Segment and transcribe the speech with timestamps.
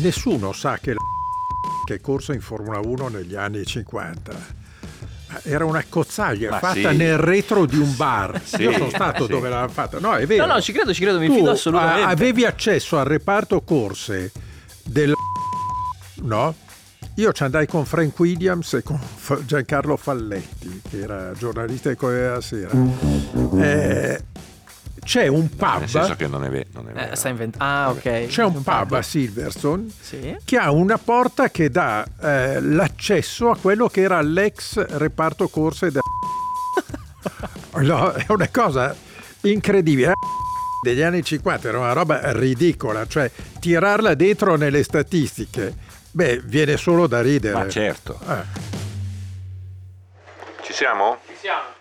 [0.00, 0.98] nessuno sa che la
[1.84, 4.56] che è corsa in Formula 1 negli anni 50
[5.44, 6.96] era una cozzaglia Ma fatta sì.
[6.96, 8.40] nel retro di un bar.
[8.44, 9.30] Sì, Io sono stato sì.
[9.30, 9.98] dove l'hanno fatta.
[9.98, 10.46] No, è vero.
[10.46, 12.10] No, no, ci credo, ci credo, mi tu fido assolutamente.
[12.10, 14.32] avevi accesso al reparto corse
[14.84, 15.12] del
[16.22, 16.54] no?
[17.16, 18.98] Io ci andai con Frank Williams e con
[19.44, 22.70] Giancarlo Falletti, che era giornalista di Corriere della Sera.
[23.60, 24.22] Eh,
[25.08, 25.78] c'è un pub.
[25.78, 26.66] Nel senso che non è, vero.
[26.72, 27.12] Non è vero.
[27.12, 28.26] Eh, sta invent- ah, ok.
[28.26, 30.36] C'è un, un pub, pub, a Silverstone sì.
[30.44, 35.90] che ha una porta che dà eh, l'accesso a quello che era l'ex reparto corse.
[35.90, 36.00] De-
[37.80, 38.94] no, è una cosa
[39.40, 40.12] incredibile.
[40.84, 45.74] Degli anni 50 era una roba ridicola, cioè tirarla dentro nelle statistiche,
[46.10, 47.54] beh, viene solo da ridere.
[47.54, 48.20] Ma certo.
[48.28, 48.66] Eh.
[50.60, 51.16] Ci siamo?
[51.26, 51.77] Ci siamo.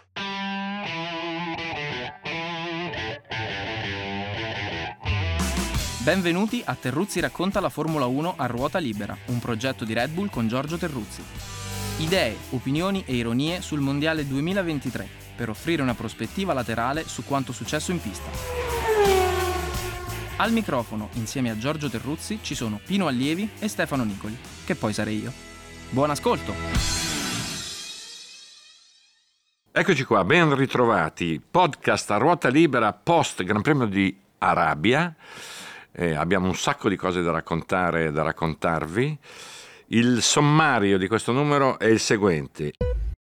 [6.08, 10.30] Benvenuti a Terruzzi racconta la Formula 1 a ruota libera, un progetto di Red Bull
[10.30, 11.22] con Giorgio Terruzzi.
[11.98, 17.92] Idee, opinioni e ironie sul Mondiale 2023 per offrire una prospettiva laterale su quanto successo
[17.92, 18.30] in pista.
[20.38, 24.94] Al microfono, insieme a Giorgio Terruzzi, ci sono Pino Allievi e Stefano Nicoli, che poi
[24.94, 25.34] sarei io.
[25.90, 26.54] Buon ascolto!
[29.74, 31.42] Eccoci qua, ben ritrovati.
[31.42, 35.14] Podcast a ruota libera post Gran Premio di Arabia.
[36.00, 39.18] Eh, abbiamo un sacco di cose da raccontare e da raccontarvi.
[39.88, 42.74] Il sommario di questo numero è il seguente.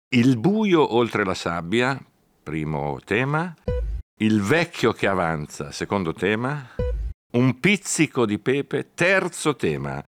[0.08, 1.97] Il buio oltre la sabbia,
[2.42, 3.55] primo tema.
[4.19, 6.69] Il vecchio che avanza, secondo tema.
[7.34, 10.02] Un pizzico di pepe, terzo tema.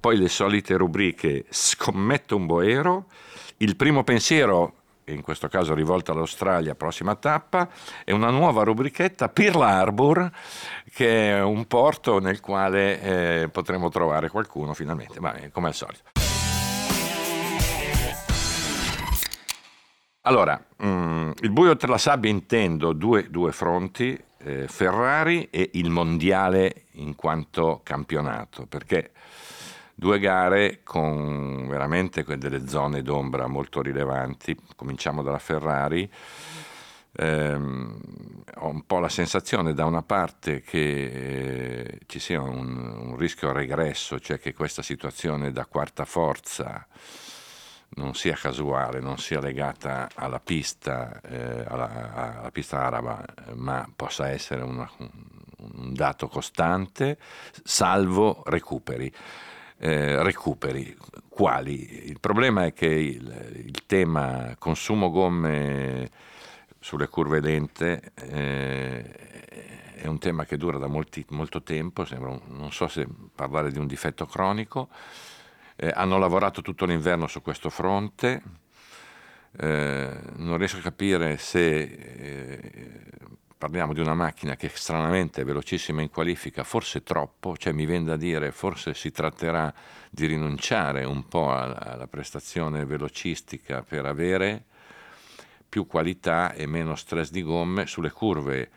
[0.00, 3.06] Poi le solite rubriche Scommetto un boero.
[3.56, 7.68] Il primo pensiero in questo caso rivolta all'Australia, prossima tappa,
[8.04, 10.30] e una nuova rubrichetta Pearl Harbor,
[10.94, 13.00] che è un porto nel quale
[13.42, 16.02] eh, potremo trovare qualcuno finalmente, ma come al solito.
[20.22, 25.70] Allora, mh, mm, il buio tra la sabbia intendo due, due fronti, eh, Ferrari e
[25.74, 29.10] il mondiale in quanto campionato, perché
[29.96, 34.58] Due gare con veramente delle zone d'ombra molto rilevanti.
[34.74, 36.10] Cominciamo dalla Ferrari.
[37.16, 43.16] Eh, ho un po' la sensazione da una parte che eh, ci sia un, un,
[43.16, 46.86] rischio regresso, cioè che questa situazione da quarta forza
[47.96, 54.30] non sia casuale, non sia legata alla pista, eh, alla, alla, pista araba, ma possa
[54.30, 55.10] essere una, un,
[55.76, 57.18] un dato costante,
[57.62, 59.12] salvo recuperi
[59.78, 60.96] eh, recuperi.
[61.28, 62.08] Quali?
[62.08, 66.10] Il problema è che il, il tema consumo gomme
[66.84, 69.02] sulle curve lente eh,
[69.94, 73.78] è un tema che dura da molti, molto tempo, un, non so se parlare di
[73.78, 74.90] un difetto cronico.
[75.76, 78.42] Eh, hanno lavorato tutto l'inverno su questo fronte.
[79.56, 82.92] Eh, non riesco a capire se eh,
[83.56, 88.04] parliamo di una macchina che stranamente è velocissima in qualifica, forse troppo, cioè mi viene
[88.04, 89.72] da dire forse si tratterà
[90.10, 94.66] di rinunciare un po' alla, alla prestazione velocistica per avere
[95.74, 98.70] più qualità e meno stress di gomme sulle curve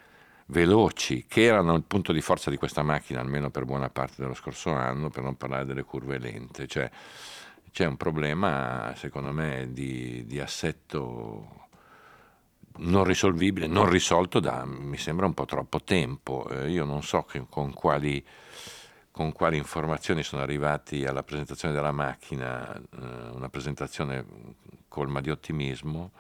[0.48, 4.34] veloci che erano il punto di forza di questa macchina almeno per buona parte dello
[4.34, 6.66] scorso anno, per non parlare delle curve lente.
[6.66, 6.90] Cioè,
[7.72, 11.68] c'è un problema, secondo me, di, di assetto
[12.78, 16.50] non risolvibile, non risolto da, mi sembra, un po' troppo tempo.
[16.50, 18.26] Eh, io non so che, con, quali,
[19.12, 22.80] con, quali, informazioni sono arrivati alla presentazione della macchina, eh,
[23.34, 24.26] una presentazione
[24.88, 26.12] colma di ottimismo.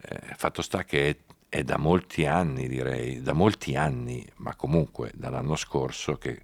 [0.00, 1.16] Eh, fatto sta che è,
[1.48, 6.40] è, da molti anni, direi, da molti anni, ma comunque dall'anno scorso, che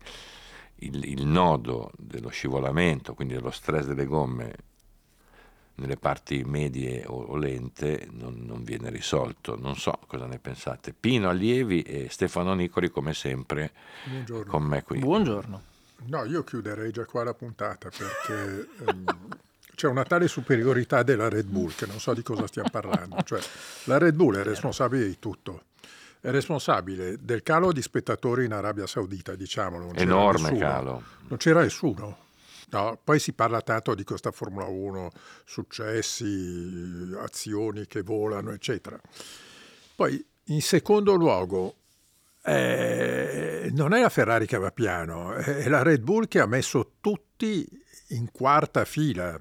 [0.76, 4.54] il, il nodo dello scivolamento, quindi dello stress delle gomme
[5.76, 9.56] nelle parti medie o, lente non, non, viene risolto.
[9.56, 10.94] Non so cosa ne pensate.
[10.98, 13.72] Pino Allievi e Stefano Nicoli, come sempre,
[14.04, 14.50] Buongiorno.
[14.50, 14.98] con me qui.
[14.98, 15.62] Buongiorno.
[16.06, 19.04] No, io chiuderei già qua la puntata perché ehm,
[19.76, 23.22] c'è una tale superiorità della Red Bull che non so di cosa stiamo parlando.
[23.22, 23.40] Cioè,
[23.84, 25.66] la Red Bull è responsabile di tutto.
[26.20, 29.92] È responsabile del calo di spettatori in Arabia Saudita, diciamolo.
[29.94, 31.02] Enorme calo.
[31.28, 32.24] Non c'era nessuno
[32.68, 35.10] No, poi si parla tanto di questa Formula 1,
[35.44, 39.00] successi, azioni che volano, eccetera.
[39.94, 41.76] Poi, in secondo luogo,
[42.42, 46.94] eh, non è la Ferrari che va piano, è la Red Bull che ha messo
[47.00, 47.66] tutti
[48.08, 49.40] in quarta fila.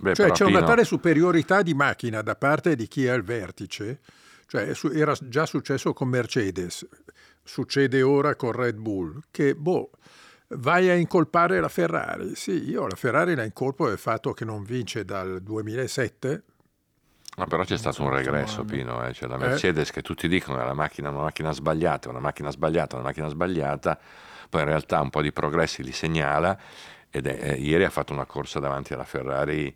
[0.00, 4.00] Beh, cioè c'è una tale superiorità di macchina da parte di chi è al vertice,
[4.46, 6.86] cioè era già successo con Mercedes,
[7.42, 9.90] succede ora con Red Bull, che boh,
[10.48, 12.34] vai a incolpare la Ferrari.
[12.34, 16.42] Sì, io la Ferrari la incolpo del fatto che non vince dal 2007.
[17.36, 19.04] Ma però c'è stato un regresso, Pino.
[19.04, 19.12] Eh?
[19.12, 19.92] Cioè, la Mercedes, eh?
[19.92, 23.98] che tutti dicono è la macchina, una macchina sbagliata, una macchina sbagliata, una macchina sbagliata,
[24.48, 26.56] poi in realtà un po' di progressi li segnala
[27.14, 29.72] ed è, eh, ieri ha fatto una corsa davanti alla Ferrari.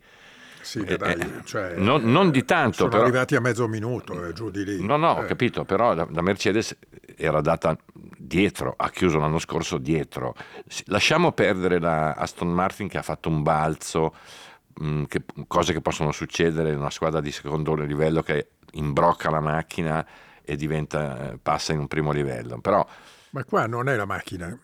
[0.61, 2.75] Sì, eh, dai, eh, cioè, non, non, di tanto.
[2.75, 4.85] Sono però, arrivati a mezzo minuto, eh, giù di lì.
[4.85, 6.75] No, no, ho capito, però la, la Mercedes
[7.15, 10.35] era data dietro, ha chiuso l'anno scorso dietro.
[10.87, 14.13] Lasciamo perdere la Aston Martin che ha fatto un balzo,
[14.73, 19.29] mh, mm, che, cose che possono succedere in una squadra di secondo livello che imbrocca
[19.29, 20.05] la macchina
[20.41, 22.59] e diventa, passa in un primo livello.
[22.59, 22.85] Però,
[23.29, 24.59] Ma qua non è la macchina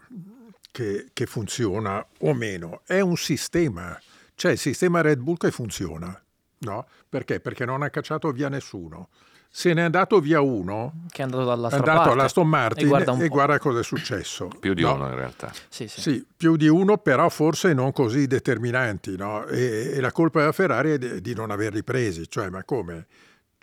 [0.76, 3.98] che, che funziona o meno, è un sistema.
[4.36, 6.22] C'è il sistema Red Bull che funziona.
[6.58, 6.86] No?
[7.08, 7.40] Perché?
[7.40, 9.08] Perché non ha cacciato via nessuno
[9.48, 13.18] se n'è andato via uno che è andato dall'altra è andato all'Aston Martin e guarda,
[13.18, 14.96] e guarda cosa è successo più di no?
[14.96, 16.02] uno in realtà sì, sì.
[16.02, 19.46] sì, più di uno però forse non così determinanti no?
[19.46, 23.08] e, e, la colpa della Ferrari è di, di, non averli presi cioè ma come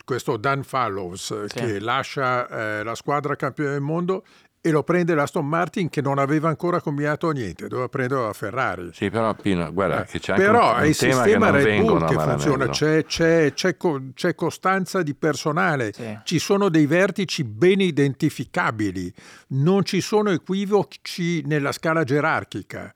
[0.03, 1.59] questo Dan Fallows sì.
[1.59, 4.23] che lascia eh, la squadra campione del mondo
[4.65, 8.91] e lo prende l'Aston Martin che non aveva ancora combinato niente, doveva prendere la Ferrari.
[8.93, 12.05] Sì, però Pino, guarda, eh, che c'è però anche un, un il sistema Red Bull
[12.07, 13.75] che funziona, c'è, c'è, c'è,
[14.13, 16.17] c'è, costanza di personale, sì.
[16.23, 19.13] ci sono dei vertici ben identificabili,
[19.47, 22.93] non ci sono equivoci nella scala gerarchica.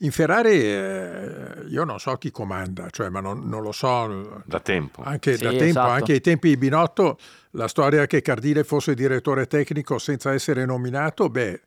[0.00, 4.42] In Ferrari eh, io non so chi comanda, cioè, ma non, non, lo so.
[4.44, 5.02] Da tempo.
[5.02, 5.90] Anche, sì, da tempo, esatto.
[5.90, 7.18] anche ai tempi di Binotto,
[7.52, 11.62] la storia che Cardile fosse direttore tecnico senza essere nominato, beh,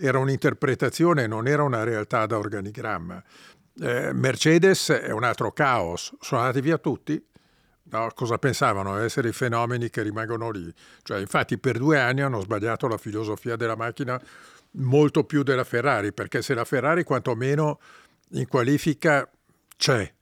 [0.00, 3.22] era un'interpretazione, non era una realtà da organigramma.
[3.80, 7.24] Eh, Mercedes è un altro caos, sono andati via tutti.
[7.90, 8.98] No, cosa pensavano?
[8.98, 10.70] Essere i fenomeni che rimangono lì.
[11.02, 14.20] Cioè, infatti per due anni hanno sbagliato la filosofia della macchina
[14.72, 17.80] molto più della Ferrari, perché se la Ferrari quantomeno
[18.32, 19.28] in qualifica
[19.76, 20.12] c'è,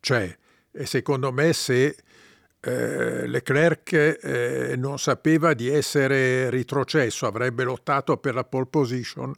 [0.00, 0.36] c'è.
[0.70, 1.96] E secondo me se
[2.60, 9.32] eh, Leclerc eh, non sapeva di essere ritrocesso, avrebbe lottato per la pole position,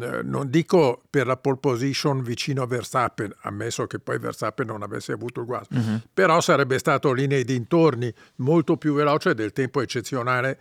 [0.00, 4.82] eh, non dico per la pole position vicino a Verstappen, ammesso che poi Verstappen non
[4.82, 6.02] avesse avuto il guasto, uh-huh.
[6.12, 10.58] però sarebbe stato lì nei dintorni molto più veloce del tempo eccezionale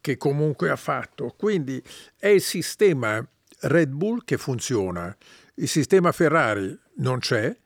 [0.00, 1.34] che comunque ha fatto.
[1.36, 1.82] Quindi
[2.16, 3.24] è il sistema
[3.60, 5.14] Red Bull che funziona,
[5.54, 7.56] il sistema Ferrari non c'è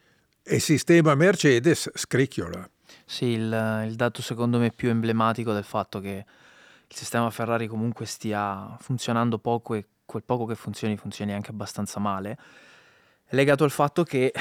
[0.43, 2.69] e il sistema Mercedes scricchiola.
[3.07, 6.25] Sì, il, il dato secondo me più emblematico del fatto che
[6.89, 11.99] il sistema Ferrari comunque stia funzionando poco e quel poco che funzioni funzioni anche abbastanza
[11.99, 12.39] male,
[13.25, 14.33] è legato al fatto che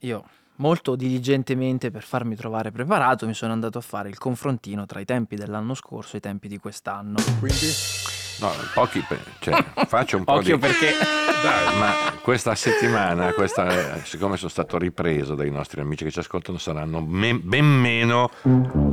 [0.00, 5.00] io molto diligentemente per farmi trovare preparato mi sono andato a fare il confrontino tra
[5.00, 7.16] i tempi dell'anno scorso e i tempi di quest'anno.
[7.38, 8.13] Quindi?
[8.40, 9.04] No, pochi,
[9.38, 10.60] cioè, faccio un po' Occhio di...
[10.60, 11.22] perché...
[11.44, 11.92] Dai, ma
[12.22, 17.38] questa settimana, questa, siccome sono stato ripreso dai nostri amici che ci ascoltano, saranno me-
[17.38, 18.30] ben meno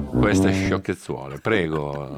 [0.10, 1.40] queste sciocchezzuole.
[1.40, 2.18] Prego.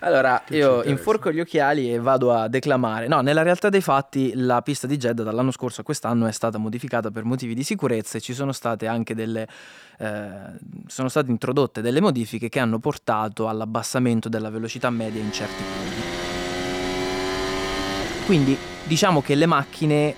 [0.00, 3.08] Allora, io inforco gli occhiali e vado a declamare.
[3.08, 6.58] No, nella realtà dei fatti la pista di Jeddah dall'anno scorso a quest'anno è stata
[6.58, 9.48] modificata per motivi di sicurezza e ci sono state anche delle...
[9.98, 10.28] Eh,
[10.86, 15.81] sono state introdotte delle modifiche che hanno portato all'abbassamento della velocità media in certi punti.
[18.24, 20.14] Quindi diciamo che le macchine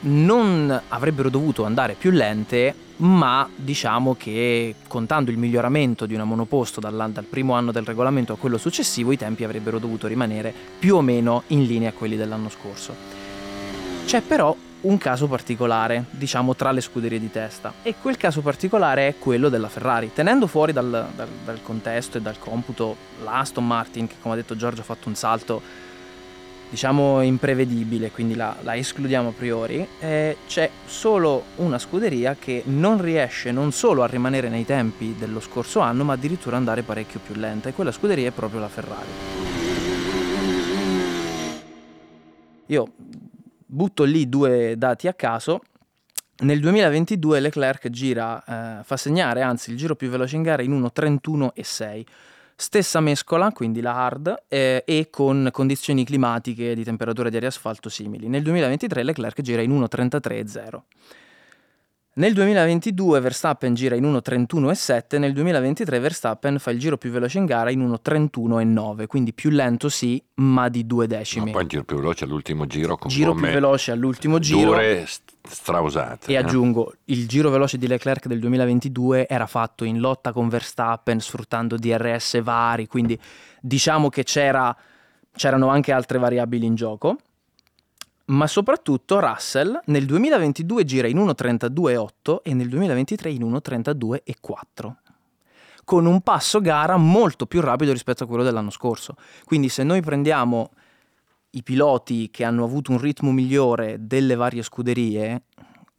[0.00, 6.80] non avrebbero dovuto andare più lente, ma diciamo che contando il miglioramento di una monoposto
[6.80, 10.96] dal, dal, primo anno del regolamento a quello successivo, i tempi avrebbero dovuto rimanere più
[10.96, 12.94] o meno in linea a quelli dell'anno scorso.
[14.04, 19.08] C'è però un caso particolare, diciamo, tra le scuderie di testa, e quel caso particolare
[19.08, 20.12] è quello della Ferrari.
[20.12, 24.56] Tenendo fuori dal, dal, dal contesto e dal computo l'Aston Martin, che come ha detto
[24.56, 25.86] Giorgio ha fatto un salto
[26.70, 33.00] diciamo imprevedibile, quindi la, la escludiamo a priori, eh, c'è solo una scuderia che non
[33.00, 37.34] riesce non solo a rimanere nei tempi dello scorso anno, ma addirittura andare parecchio più
[37.34, 39.08] lenta, e quella scuderia è proprio la Ferrari.
[42.66, 42.92] Io
[43.64, 45.62] butto lì due dati a caso.
[46.40, 50.80] Nel 2022 Leclerc gira, eh, fa segnare anzi il giro più veloce in gara in
[50.80, 52.04] 1.31.6
[52.60, 57.88] Stessa mescola, quindi la hard, eh, e con condizioni climatiche di temperatura di aria asfalto
[57.88, 58.28] simili.
[58.28, 60.82] Nel 2023 Leclerc gira in 1.33.0.
[62.18, 67.44] Nel 2022 Verstappen gira in 1.31.7, nel 2023 Verstappen fa il giro più veloce in
[67.44, 71.44] gara in 1.31.9, quindi più lento sì, ma di due decimi.
[71.44, 74.70] Ma poi il giro più veloce all'ultimo giro con Giro più veloce all'ultimo giro.
[74.70, 75.06] Dure
[75.48, 76.32] strausate.
[76.32, 76.38] E eh?
[76.38, 81.76] aggiungo, il giro veloce di Leclerc del 2022 era fatto in lotta con Verstappen, sfruttando
[81.76, 83.16] DRS vari, quindi
[83.60, 84.76] diciamo che c'era,
[85.36, 87.16] c'erano anche altre variabili in gioco.
[88.28, 94.92] Ma soprattutto Russell nel 2022 gira in 1.32.8 e nel 2023 in 1.32.4
[95.84, 99.14] con un passo gara molto più rapido rispetto a quello dell'anno scorso.
[99.46, 100.72] Quindi se noi prendiamo
[101.52, 105.44] i piloti che hanno avuto un ritmo migliore delle varie scuderie,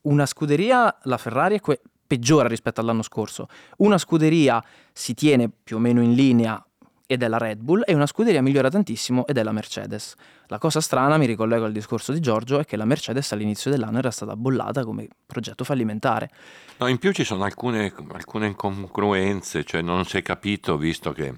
[0.01, 3.47] una scuderia, la Ferrari, è que- peggiora rispetto all'anno scorso.
[3.77, 6.63] Una scuderia si tiene più o meno in linea
[7.11, 10.13] ed è la Red Bull e una scuderia migliora tantissimo ed è la Mercedes.
[10.45, 13.97] La cosa strana, mi ricollego al discorso di Giorgio, è che la Mercedes all'inizio dell'anno
[13.97, 16.29] era stata bollata come progetto fallimentare.
[16.77, 21.33] No, in più ci sono alcune, alcune incongruenze, cioè non si è capito, visto che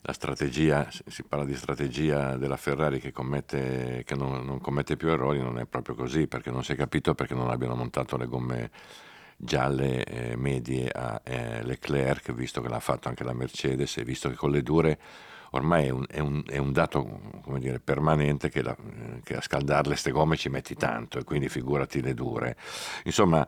[0.00, 5.08] la strategia, si parla di strategia della Ferrari che, commette, che non, non, commette più
[5.08, 8.24] errori, non è proprio così, perché non si è capito perché non abbiano montato le
[8.24, 8.70] gomme
[9.36, 14.28] gialle eh, medie a eh, Leclerc, visto che l'ha fatto anche la Mercedes e visto
[14.28, 14.98] che con le dure
[15.50, 17.20] ormai è un, è un, è un dato
[17.58, 18.76] dire, permanente che, la,
[19.22, 22.56] che, a scaldarle queste gomme ci metti tanto e quindi figurati le dure.
[23.04, 23.46] Insomma,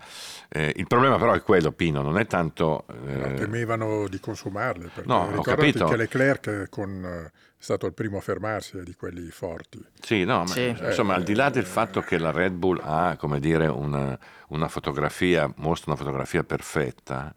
[0.48, 2.84] eh, il problema però è quello, Pino, non è tanto...
[3.06, 3.34] Eh...
[3.34, 5.86] temevano di consumarle, perché no, ho capito.
[5.86, 9.84] che Leclerc con, è stato il primo a fermarsi di quelli forti.
[10.00, 10.74] Sì, no, sì.
[10.78, 14.16] Ma, insomma, al di là del fatto che la Red Bull ha, come dire, una,
[14.48, 17.34] una fotografia, mostra una fotografia perfetta,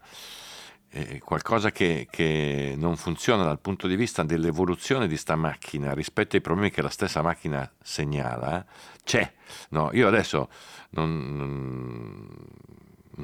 [1.20, 6.42] qualcosa che, che, non funziona dal punto di vista dell'evoluzione di sta macchina rispetto ai
[6.42, 8.66] problemi che la stessa macchina segnala,
[9.04, 9.32] c'è.
[9.70, 10.50] No, io adesso
[10.92, 12.28] non, non,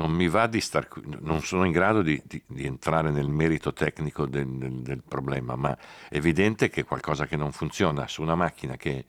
[0.06, 3.74] mi va di star qui, non sono in grado di, di, di entrare nel merito
[3.74, 5.76] tecnico del, del, del problema, ma
[6.10, 9.06] è evidente che qualcosa che non funziona su una macchina che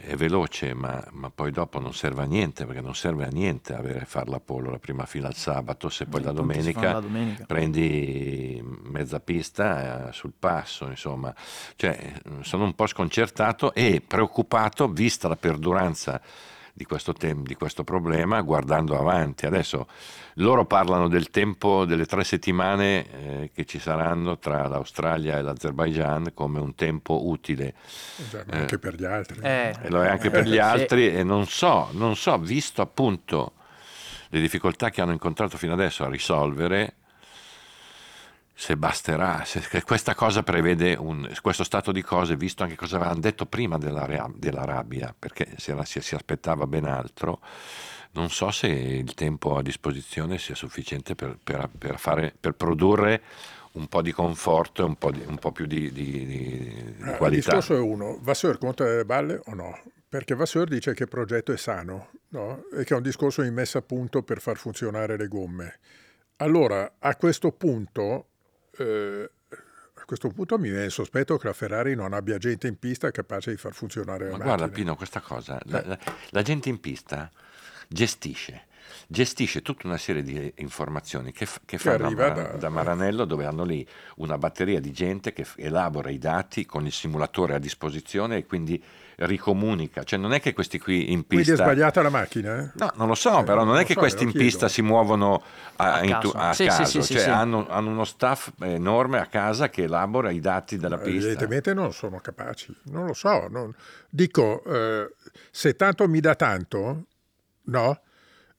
[0.00, 3.74] è veloce, ma, ma, poi dopo non serve a niente, perché non serve a niente
[3.74, 7.44] avere, fare la polo la prima fila al sabato, se poi la domenica, la domenica,
[7.46, 11.34] prendi mezza pista eh, sul passo, insomma.
[11.76, 16.20] Cioè, sono un po' sconcertato e preoccupato, vista la perduranza
[16.76, 19.46] di questo, tem- di questo problema guardando avanti.
[19.46, 19.86] Adesso
[20.34, 26.32] loro parlano del tempo delle tre settimane eh, che ci saranno tra l'Australia e l'Azerbaijan
[26.34, 27.74] come un tempo utile.
[28.28, 29.40] Già, eh, anche per gli altri.
[29.40, 33.52] Eh, e lo è anche per gli altri e non so, non so, visto appunto
[34.30, 36.94] le difficoltà che hanno incontrato fino adesso a risolvere,
[38.56, 43.18] se basterà, se questa cosa prevede un, questo stato di cose, visto anche cosa avevano
[43.18, 47.40] detto prima della, della rabbia, perché si, si, si, aspettava ben altro,
[48.12, 53.22] non so se il tempo a disposizione sia sufficiente per, per, per, fare, per produrre
[53.72, 54.96] un po' di conforto e un
[55.26, 57.26] un po più di, di, di eh, qualità.
[57.26, 59.76] Il discorso è uno, Vasseur conta le balle o no?
[60.08, 62.62] Perché Vasseur dice che il progetto è sano no?
[62.72, 65.80] e che è un discorso di messa a punto per far funzionare le gomme.
[66.36, 68.28] Allora, a questo punto
[68.78, 69.30] eh,
[69.94, 73.10] a questo punto mi viene il sospetto che la Ferrari non abbia gente in pista
[73.10, 74.56] capace di far funzionare la Ma macchina.
[74.56, 75.98] Guarda Pino, questa cosa, la, la,
[76.30, 77.30] la gente in pista
[77.88, 78.66] gestisce
[79.06, 83.64] gestisce tutta una serie di informazioni che, che, che fanno da, da, Maranello dove hanno
[83.64, 88.46] lì una batteria di gente che elabora i dati con il simulatore a disposizione e
[88.46, 88.82] quindi
[89.16, 91.52] ricomunica, cioè non è che questi qui in pista...
[91.54, 92.58] Quindi è sbagliata la macchina?
[92.58, 92.70] Eh?
[92.74, 95.42] No, non lo so, eh, però non, è che so, questi in pista si muovono
[95.76, 96.84] a, a caso, a sì, caso.
[96.84, 100.98] Sì, sì, cioè hanno, hanno, uno staff enorme a casa che elabora i dati della
[100.98, 101.26] pista.
[101.26, 103.46] Evidentemente non sono capaci, non lo so.
[103.48, 103.74] Non...
[104.08, 105.14] Dico, eh,
[105.50, 107.04] se tanto mi dà tanto,
[107.64, 108.00] no?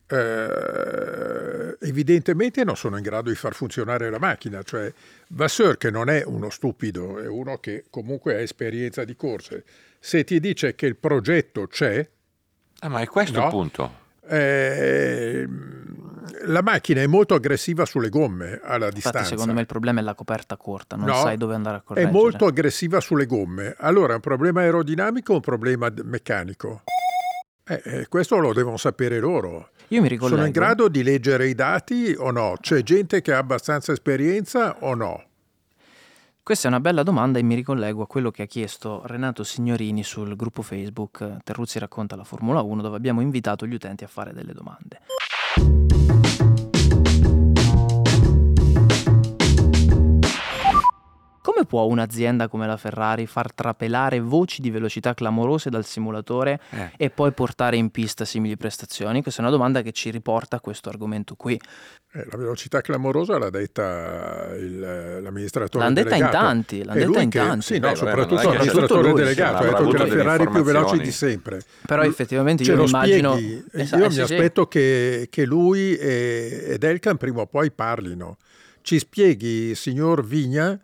[0.07, 4.91] Eh, evidentemente non sono in grado di far funzionare la macchina, cioè
[5.29, 9.63] Vasseur che non è uno stupido, è uno che comunque ha esperienza di corse,
[9.99, 12.07] se ti dice che il progetto c'è...
[12.79, 13.45] Ah, ma è questo no?
[13.45, 14.03] il punto.
[14.27, 15.47] Eh,
[16.45, 19.29] la macchina è molto aggressiva sulle gomme alla Infatti, distanza.
[19.29, 22.11] secondo me il problema è la coperta corta, non no, sai dove andare a correggere.
[22.11, 23.75] È molto aggressiva sulle gomme.
[23.77, 26.83] Allora è un problema aerodinamico o un problema meccanico?
[27.67, 29.69] Eh, eh, questo lo devono sapere loro.
[29.87, 30.35] Io mi ricollego.
[30.35, 32.55] Sono in grado di leggere i dati o no?
[32.59, 35.23] C'è gente che ha abbastanza esperienza o no?
[36.43, 40.03] Questa è una bella domanda e mi ricollego a quello che ha chiesto Renato Signorini
[40.03, 44.31] sul gruppo Facebook Terruzzi racconta la Formula 1 dove abbiamo invitato gli utenti a fare
[44.31, 44.99] delle domande.
[51.55, 56.91] Come può un'azienda come la Ferrari far trapelare voci di velocità clamorose dal simulatore eh.
[56.97, 59.21] e poi portare in pista simili prestazioni?
[59.21, 61.57] Questa è una domanda che ci riporta a questo argomento qui.
[62.11, 66.23] Eh, la velocità clamorosa l'ha detta il, l'amministratore l'hanno delegato.
[66.23, 67.65] detta in tanti, l'hanno detta in tanti.
[67.65, 71.11] Sì, no, Beh, soprattutto l'amministratore delegato ha detto che la Ferrari è più veloce di
[71.11, 71.61] sempre.
[71.85, 73.37] Però effettivamente io mi immagino...
[73.71, 74.67] Esatto, io eh, mi sì, aspetto sì.
[74.71, 78.39] Che, che, lui e, ed Elkan prima o poi parlino.
[78.81, 80.77] Ci spieghi, signor Vigna,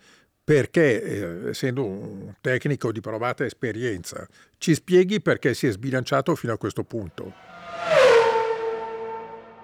[0.51, 4.27] perché, eh, essendo un tecnico di provata esperienza,
[4.57, 7.31] ci spieghi perché si è sbilanciato fino a questo punto.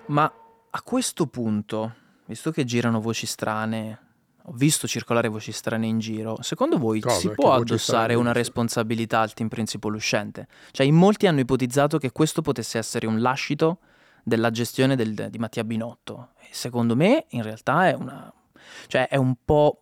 [0.05, 0.33] Ma
[0.69, 1.93] a questo punto,
[2.27, 3.99] visto che girano voci strane,
[4.43, 7.17] ho visto circolare voci strane in giro, secondo voi Cosa?
[7.17, 10.47] si può addossare una responsabilità al team principal uscente?
[10.71, 13.79] Cioè, in molti hanno ipotizzato che questo potesse essere un lascito
[14.23, 16.29] della gestione del- di Mattia Binotto.
[16.39, 18.33] E secondo me, in realtà, è una...
[18.87, 19.81] cioè, è un po'...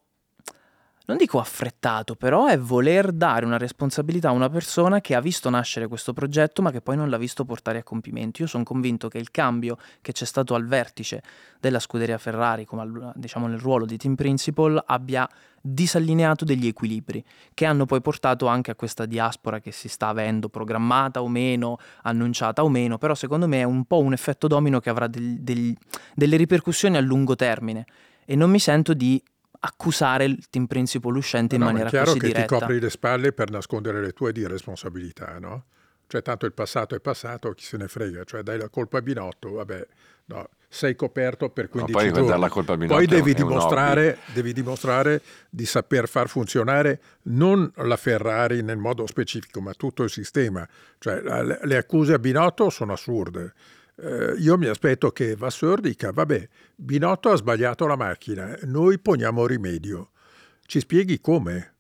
[1.08, 5.52] Non dico affrettato, però è voler dare una responsabilità a una persona che ha visto
[5.52, 8.42] nascere questo progetto ma che poi non l'ha visto portare a compimento.
[8.42, 11.22] Io sono convinto che il cambio che c'è stato al vertice
[11.60, 15.30] della scuderia Ferrari, come diciamo nel ruolo di team principal, abbia
[15.62, 20.50] disallineato degli equilibri che hanno poi portato anche a questa diaspora che si sta avendo,
[20.50, 24.80] programmata o meno, annunciata o meno, però secondo me è un po' un effetto domino
[24.80, 25.76] che avrà del- del-
[26.16, 27.86] delle ripercussioni a lungo termine
[28.26, 29.22] e non mi sento di
[29.66, 32.56] accusare il team principal uscente in No, ma maniera è chiaro così che diretta.
[32.56, 35.66] ti copri le spalle per nascondere le tue di responsabilità, no?
[36.08, 39.02] Cioè, tanto il passato è passato, chi se ne frega, cioè dai la colpa a
[39.02, 39.88] Binotto, vabbè,
[40.26, 42.28] no, sei coperto per 15 poi giorni.
[42.28, 47.72] dar la colpa a Binotto Poi devi dimostrare, devi dimostrare di saper far funzionare non
[47.78, 50.68] la Ferrari nel modo specifico, ma tutto il sistema.
[51.00, 51.22] Cioè,
[51.64, 53.54] le accuse a Binotto sono assurde.
[53.98, 59.46] Eh, io mi aspetto che Vasseur dica, vabbè, Binotto ha sbagliato la macchina, noi poniamo
[59.46, 60.12] rimedio.
[60.66, 61.74] Ci spieghi come?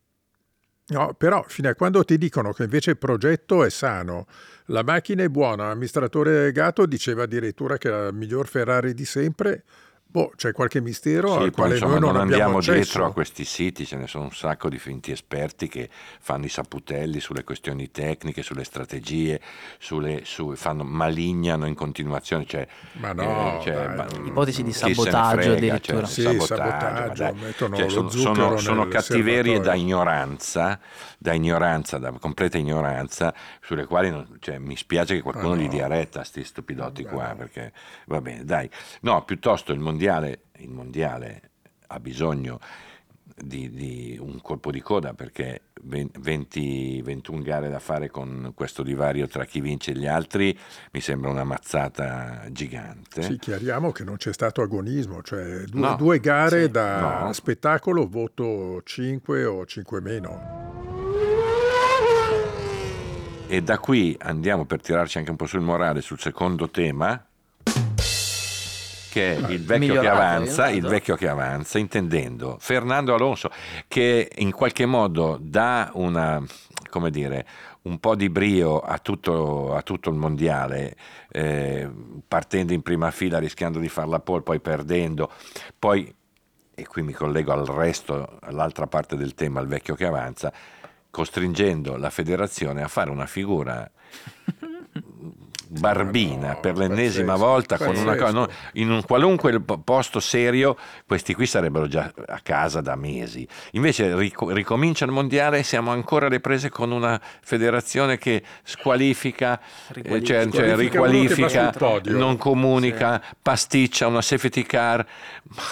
[0.88, 4.28] No, però fino a quando ti dicono che invece il progetto è sano,
[4.66, 9.64] la macchina è buona, l'amministratore delegato diceva addirittura che è la miglior Ferrari di sempre,
[10.16, 12.74] boh, c'è qualche mistero Sì, al poi, quale insomma, noi non, non andiamo accesso.
[12.74, 15.90] dietro a questi siti, ce ne sono un sacco di finti esperti che
[16.22, 19.42] fanno i saputelli sulle questioni tecniche, sulle strategie,
[19.78, 22.46] sulle, su, fanno, malignano in continuazione.
[22.46, 24.26] Cioè, Ma no, dai, ma- no.
[24.26, 26.06] Ipotesi di sabotaggio frega, addirittura.
[26.06, 27.54] cioè, Sì, sabotaggio, sabotaggio, ma dai.
[27.76, 30.80] Cioè, sono, sono- sono cattiverie da ignoranza,
[31.18, 35.64] da ignoranza, da completa ignoranza, sulle quali non- cioè, mi spiace che qualcuno Ma gli
[35.64, 35.70] no.
[35.72, 37.36] dia retta a sti stupidotti Beh, qua, no.
[37.36, 37.74] perché
[38.06, 38.70] va bene, dai.
[39.02, 41.52] No, piuttosto il mondiale, il mondiale
[41.88, 42.60] ha bisogno
[43.38, 49.28] di, di un colpo di coda perché 20, 21 gare da fare con questo divario
[49.28, 50.58] tra chi vince e gli altri
[50.94, 53.22] mi sembra una mazzata gigante.
[53.24, 55.96] Sì, chiariamo che non c'è stato agonismo, cioè due, No.
[55.96, 56.72] due gare Sì.
[56.72, 57.34] da No.
[57.34, 60.64] spettacolo voto 5 o 5 meno.
[63.48, 67.24] E da qui andiamo per tirarci anche un po' sul morale sul secondo tema,
[69.16, 73.50] che il vecchio che avanza, il vecchio che avanza, intendendo Fernando Alonso,
[73.88, 76.44] che in qualche modo dà una,
[76.90, 77.46] come dire,
[77.84, 80.98] un po' di brio a tutto, a tutto il mondiale,
[81.32, 81.90] eh,
[82.28, 85.32] partendo in prima fila, rischiando di far la pole, poi perdendo,
[85.80, 86.14] poi,
[86.76, 90.52] e qui mi collego al resto, all'altra parte del tema, il vecchio che avanza,
[91.10, 93.90] costringendo la federazione a fare una figura
[95.68, 98.40] barbina No, per l'ennesima pazzesco, volta con una cosa pazzesco.
[98.40, 103.48] no, in un qualunque po- posto serio questi qui sarebbero già a casa da mesi.
[103.72, 109.60] Invece rico- ricomincia il mondiale e siamo ancora alle prese con una federazione che squalifica
[109.94, 111.72] eh, cioè, cioè Squalifica uno che va riqualifica
[112.18, 115.06] non comunica pasticcia una safety car.
[115.44, 115.64] Ma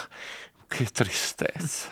[0.68, 1.90] che tristezza.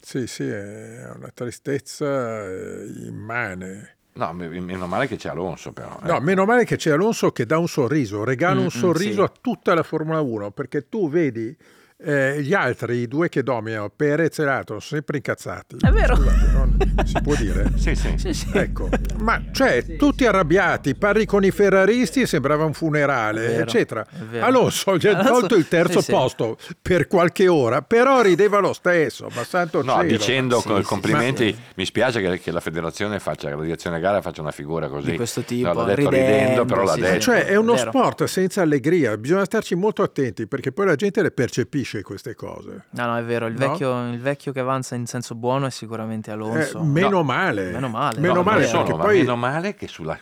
[0.00, 3.96] Sì, sì, è una tristezza eh, immane.
[4.14, 6.06] No me- meno male che c'è Alonso però eh.
[6.06, 9.12] No, meno male che c'è Alonso che dà un sorriso, regala Mm, un mm, sorriso
[9.14, 9.20] sì.
[9.20, 11.56] a tutta la Formula 1, perché tu vedi
[12.02, 15.76] eh, gli altri, i due che dominano, Perez e l'altro, sono sempre incazzati.
[15.80, 16.16] È vero.
[16.16, 17.72] Scusate, non- si può dire?
[17.76, 18.48] sì sì Sì, sì.
[18.52, 24.06] Ecco, ma cioè, tutti arrabbiati, parli con i ferraristi e sembrava un funerale, vero, eccetera.
[24.40, 26.10] Alonso gli ha tolto il terzo sì, sì.
[26.12, 30.08] posto per qualche ora, però rideva lo stesso, ma santo No, cielo.
[30.08, 31.58] dicendo Sì, co- sì, complimenti, sì.
[31.74, 35.10] mi spiace che, che la federazione faccia, la direzione a gara faccia una figura così.
[35.10, 37.20] Di questo tipo, No, l'ha detto ridendo, ridendo, però l'ha detto.
[37.20, 37.90] Cioè è uno Vero.
[37.90, 42.84] sport senza allegria, bisogna starci molto attenti perché poi la gente le percepisce queste cose.
[42.90, 43.68] No, no, è vero, il No?
[43.68, 46.82] vecchio, il vecchio che avanza in senso buono è sicuramente Eh, Alonso.
[46.82, 47.22] meno No.
[47.24, 47.70] male.
[47.70, 50.18] Meno male, Meno no, male sono, poi meno male che sulla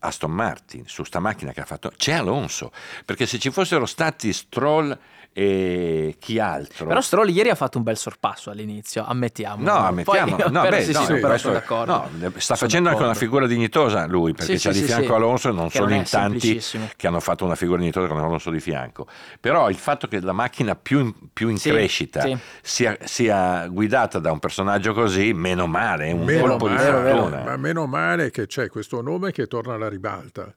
[0.00, 2.70] Aston Martin, su sta macchina che ha fatto, c'è Alonso.
[3.04, 4.96] Perché se ci fossero stati Stroll
[5.38, 6.86] e chi altro...
[6.86, 9.62] Però Stroll ieri ha fatto un bel sorpasso all'inizio, ammettiamo.
[9.62, 11.92] No, ammettiamo, Poi, no, però beh, sì, no, sì, questo- sono d'accordo.
[11.92, 13.14] no, sta Sono facendo anche una d'accordo.
[13.18, 15.12] figura dignitosa lui, perché Sì, c'ha sì, di fianco sì.
[15.12, 16.62] Alonso e non Che sono non in tanti
[16.96, 19.06] che hanno fatto una figura dignitosa con Alonso di fianco.
[19.38, 22.38] Però il fatto che la macchina più in, più in Sì, crescita sì.
[22.62, 26.90] Sia, sia guidata da un personaggio così, meno male, è un meno colpo di male,
[26.92, 27.16] vero.
[27.18, 27.42] fortuna.
[27.42, 30.50] ma meno male che c'è questo nome che torna alla ribalta.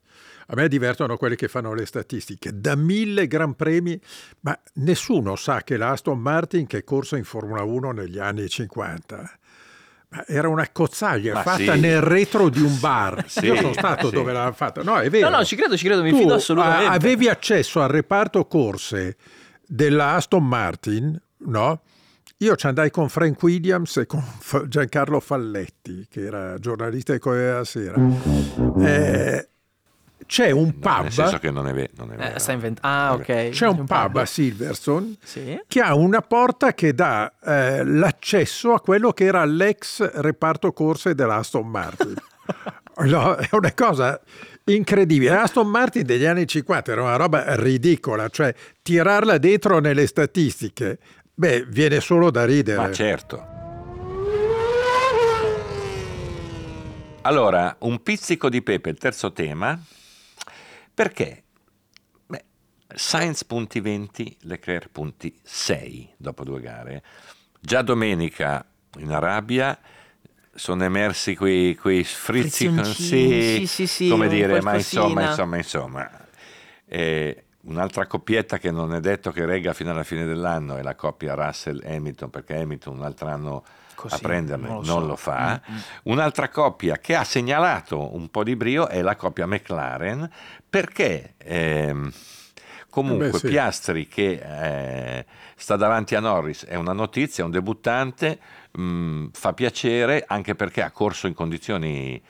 [0.51, 2.51] A me divertono quelli che fanno le statistiche.
[2.53, 3.99] Da mille Gran Premi,
[4.41, 9.39] ma nessuno sa che l'Aston Martin che è corsa in Formula 1 negli anni 50
[10.11, 11.79] ma era una cozzaglia Ma fatta sì.
[11.79, 13.25] nel retro di un bar.
[13.29, 14.15] Sì, Io sono stato sì.
[14.15, 14.81] dove l'aveva fatta.
[14.81, 15.29] No, è vero.
[15.29, 16.95] No, no, ci credo, ci credo, mi Tu, fido assolutamente.
[16.95, 19.17] avevi accesso al reparto corse
[19.67, 21.81] della Aston Martin, no?
[22.37, 24.23] Io ci andai con Frank Williams e con
[24.67, 28.01] Giancarlo Falletti, che era giornalista di Corriere della Sera.
[28.79, 29.49] Eh,
[30.29, 32.35] c'è un No, nel pub, senso che non è, ve- non è vero.
[32.35, 33.49] Eh, sta invent- Ah, ok.
[33.49, 35.59] c'è un pub a Silverstone Sì.
[35.67, 41.15] che ha una porta che dà eh, l'accesso a quello che era l'ex reparto corse
[41.15, 42.13] dell'Aston Martin.
[42.99, 44.19] No, è una cosa
[44.65, 45.33] incredibile.
[45.33, 50.99] L'Aston Martin degli anni 50 era una roba ridicola, cioè tirarla dentro nelle statistiche,
[51.33, 52.77] beh, viene solo da ridere.
[52.77, 53.47] Ma certo.
[57.21, 59.79] Allora, un pizzico di pepe, il terzo tema.
[60.99, 61.43] Perché?
[62.25, 62.43] Beh,
[62.93, 67.03] Sainz punti 20, Leclerc punti 6 dopo due gare.
[67.57, 68.65] Già domenica
[68.97, 69.79] in Arabia
[70.53, 76.27] sono emersi quei, quei frizzi sì, sì, sì, come dire, ma insomma, insomma, insomma.
[76.85, 80.95] Eh, un'altra coppietta che non è detto che regga fino alla fine dell'anno è la
[80.95, 83.63] coppia Russell-Hamilton, perché Hamilton un altro anno
[83.99, 85.23] Così, a prenderne non non lo lo, so.
[85.23, 85.61] fa.
[85.69, 85.79] Mm, mm.
[86.03, 90.29] Un'altra coppia che ha segnalato un po' di brio è la coppia McLaren,
[90.69, 92.09] perché ehm,
[92.89, 93.47] comunque Eh beh, sì.
[93.49, 95.25] Piastri che eh,
[95.57, 98.39] sta davanti a Norris è una notizia, è un debuttante,
[98.71, 102.21] mh, fa piacere anche perché ha corso in condizioni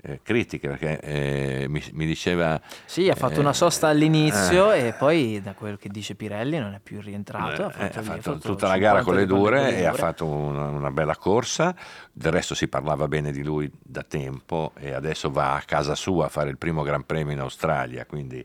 [0.00, 2.60] eh, critiche, perché eh, mi, mi diceva...
[2.84, 6.58] Sì, ha fatto eh, una sosta all'inizio eh, e poi da quel che dice Pirelli
[6.58, 7.64] non è più rientrato.
[7.64, 9.70] ha eh, fatto, ha lì- fatto fatto tutta la gara 50 con le dure con
[9.70, 11.74] le e ha fatto una, una bella corsa.
[12.12, 16.26] Del resto si parlava bene di lui da tempo e adesso va a casa sua
[16.26, 18.06] a fare il primo Gran Premio in Australia.
[18.06, 18.44] Quindi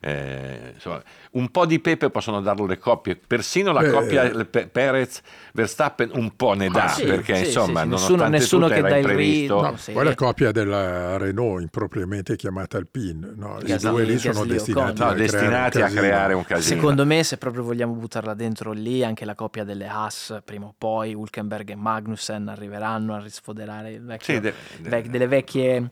[0.00, 4.68] eh, insomma, un po' di pepe possono darlo le coppie, persino la Beh, coppia Pe-
[4.68, 8.96] Perez-Verstappen un po' ne dà Ah, sì, perché sì, insomma sì, nessuno- nessuno che dà
[8.96, 9.60] il ritmo.
[9.62, 9.92] No, sì.
[9.92, 13.32] Poi la coppia della Renault, impropriamente chiamata Alpine.
[13.36, 15.00] No, I Gasly- due lì sono destinati.
[15.00, 16.76] No, a, destinati a creare creare un casino.
[16.76, 20.74] Secondo me, se proprio vogliamo buttarla dentro lì, anche la coppia delle Haas, prima o
[20.76, 25.88] poi, Hulkenberg e Magnussen arriveranno a risfoderare il vecchio, Sì, de- de- vec- delle vecchie,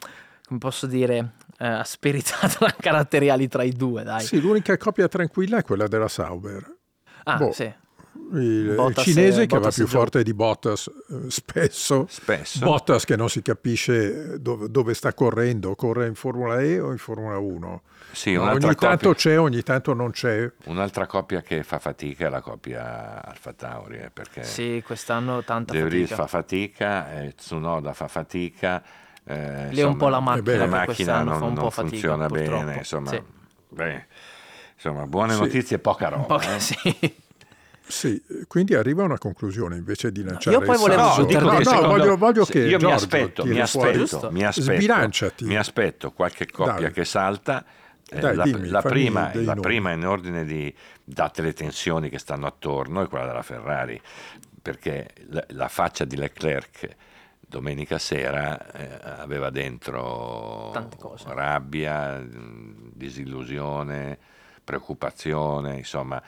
[0.47, 1.33] come posso dire,
[1.64, 2.37] eh, asperità
[2.79, 4.22] caratteriali tra i due, dai.
[4.24, 6.77] Sì, l'unica coppia tranquilla è quella della Sauber.
[7.24, 7.53] ah, boh.
[7.53, 7.72] sì.
[8.33, 9.98] Il, il Bottas cinese e- che va Bottas più e Joe.
[9.98, 12.07] forte di Bottas eh, spesso.
[12.09, 12.64] Spesso.
[12.64, 16.98] Bottas che non si capisce dove, dove sta correndo, corre in Formula E o in
[16.98, 17.83] Formula 1.
[18.12, 20.50] Sì, ogni tanto coppia- c'è, ogni tanto non c'è.
[20.66, 25.72] Un'altra coppia che fa fatica è la coppia Alfa Tauri, eh, perché Sì, quest'anno tanta
[25.72, 26.22] De Vries fatica.
[26.22, 28.83] fa fatica, eh, Tsunoda fa fatica.
[29.27, 31.71] Eh, Lì è un po' la macchina che la macchina non, fa un non po'
[31.71, 32.65] fatica, funziona purtroppo.
[32.65, 33.23] bene, insomma, Sì.
[33.69, 34.07] beh,
[34.75, 35.41] insomma, buone Sì.
[35.41, 36.21] notizie e poca roba.
[36.21, 36.61] Un po' eh.
[36.61, 37.23] sì.
[37.87, 41.03] Sì, quindi arriva a una conclusione invece di lanciare io poi il volevo.
[41.03, 44.73] No, che no, no, secondo- voglio, voglio che io mi aspetto, mi aspetto, mi aspetto,
[44.75, 45.45] Sbilanciati.
[45.45, 46.93] mi aspetto qualche coppia Dai.
[46.93, 47.63] che salta.
[48.09, 52.19] Eh, Dai, la, dimmi, la prima, la prima in ordine di date le tensioni che
[52.19, 54.01] stanno attorno è quella della Ferrari,
[54.63, 56.89] perché la, la faccia di Leclerc
[57.55, 61.33] domenica sera eh, aveva dentro Tante cose.
[61.33, 62.21] rabbia,
[62.93, 64.19] disillusione,
[64.64, 66.21] preoccupazione, insomma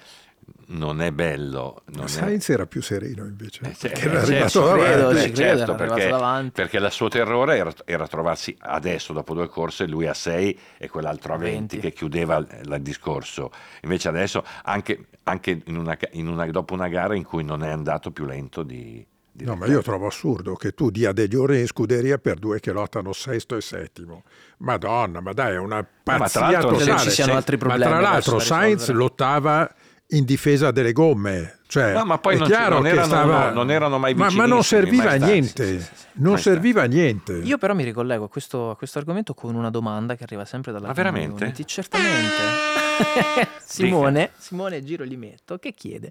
[0.69, 1.83] non è bello.
[1.87, 2.09] Non è...
[2.09, 3.65] Sainz era più sereno invece.
[3.65, 5.35] Eh, perché era eh, arrivato certo, davanti.
[5.35, 6.51] certo, era arrivato perché, davanti.
[6.53, 10.89] perché il suo terrore era, era trovarsi adesso dopo due corse lui a 6 e
[10.89, 11.79] quell'altro a 20, 20.
[11.81, 13.51] che chiudeva il, il discorso
[13.83, 17.71] invece adesso anche, anche in una, in una- dopo una gara in cui non è
[17.71, 19.05] andato più lento di
[19.41, 22.73] No, ma io trovo assurdo che tu dia degli ore in scuderia per due che
[22.73, 24.23] lottano sesto e settimo.
[24.59, 26.77] Madonna, ma dai, è una tra pazzia non totale.
[26.85, 27.83] Credo ci siano altri Ma problemi.
[27.91, 29.75] tra adesso l'altro Sainz lottava
[30.11, 31.59] in difesa delle gomme.
[31.69, 33.49] Cioè, No, ma poi è non chiaro non che erano- stava...
[33.49, 35.67] no, non erano mai ma, ma non serviva a niente.
[35.67, 37.33] Sì, sì, sì, Non serviva a niente.
[37.35, 40.71] Io però mi ricollego a questo, a questo argomento con una domanda che arriva sempre
[40.73, 41.33] dalla Ma veramente?
[41.33, 41.65] community.
[41.65, 42.85] Certamente.
[43.63, 46.11] Simone, Simone Giro Limetto, che chiede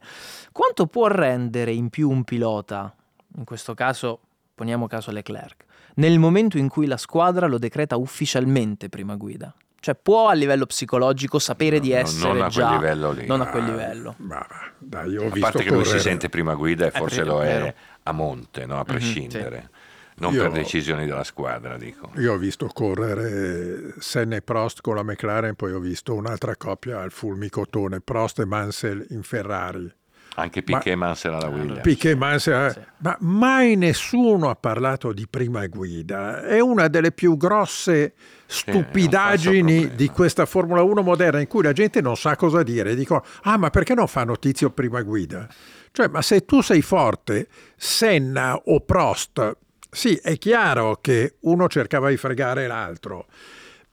[0.51, 2.93] quanto può rendere in più un pilota,
[3.37, 4.19] in questo caso
[4.55, 9.53] poniamo caso Leclerc, nel momento in cui la squadra lo decreta ufficialmente prima guida?
[9.79, 13.27] Cioè può a livello psicologico sapere di No, essere non a quel già livello lì.
[13.27, 14.15] non a quel livello.
[14.17, 14.43] Ma
[14.79, 17.41] dai, a visto parte che lui correre- si sente prima guida e forse vero, lo
[17.43, 17.73] è vero.
[18.03, 18.79] a monte no?
[18.79, 19.69] a prescindere
[20.15, 24.95] non Io- per decisioni della squadra dico Io ho visto correre Senna e Prost con
[24.95, 29.93] la McLaren, poi ho visto un'altra coppia al fulmicotone, Prost e Mansell in Ferrari.
[30.37, 31.81] Anche Piquet Ma- Mansell alla Williams.
[31.81, 32.79] Piquet Mansell, Sì.
[32.97, 36.43] ma mai nessuno ha parlato di prima guida.
[36.43, 38.13] È una delle più grosse
[38.45, 39.95] stupidaggini problema.
[39.95, 42.95] di questa Formula 1 moderna in cui la gente non sa cosa dire.
[42.95, 45.47] Dicono, ah ma perché non fanno tizio prima guida?
[45.91, 49.57] Cioè, ma se tu sei forte, Senna o Prost,
[49.89, 53.27] sì, è chiaro che uno cercava di fregare l'altro.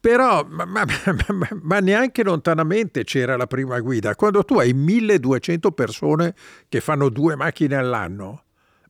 [0.03, 0.85] Però, ma, ma-
[1.29, 4.17] ma- ma neanche lontanamente c'era la prima guida.
[4.17, 6.35] Quando tu hai 1200 persone
[6.69, 8.43] che fanno due macchine all'anno,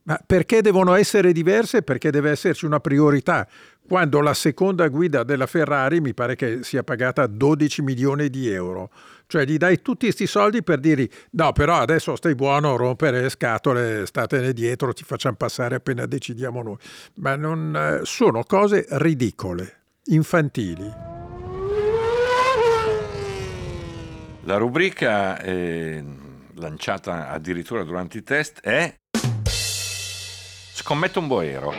[0.05, 1.83] ma perché devono essere diverse?
[1.83, 3.47] Perché deve esserci una priorità.
[3.87, 8.89] Quando la seconda guida della Ferrari mi pare che sia pagata 12 milioni di euro.
[9.27, 13.29] Cioè gli dai tutti questi soldi per dirgli no, però adesso stai buono, rompere le
[13.29, 16.77] scatole, statene dietro, ti facciamo passare appena decidiamo noi.
[17.17, 20.91] Ma non, eh, sono cose ridicole, infantili.
[24.45, 26.03] La rubrica eh,
[26.55, 28.93] lanciata addirittura durante i test è
[30.75, 31.73] Scommetto un boero.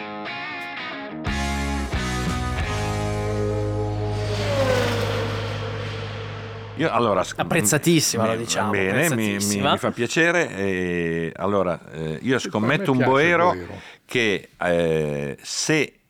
[6.77, 10.51] Io, allora, sc- Apprezzatissima, lo mi- diciamo, Bene, mi, mi- mi fa piacere.
[10.57, 13.81] e allora, eh, io scommetto un boero, boero.
[14.05, 16.01] che eh, se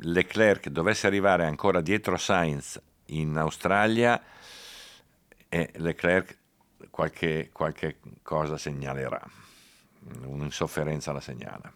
[0.00, 4.20] Leclerc dovesse arrivare ancora dietro Sainz in Australia,
[5.48, 6.36] e Leclerc
[6.90, 9.20] qualche, qualche cosa segnalerà,
[10.24, 11.72] un'insofferenza la segnala.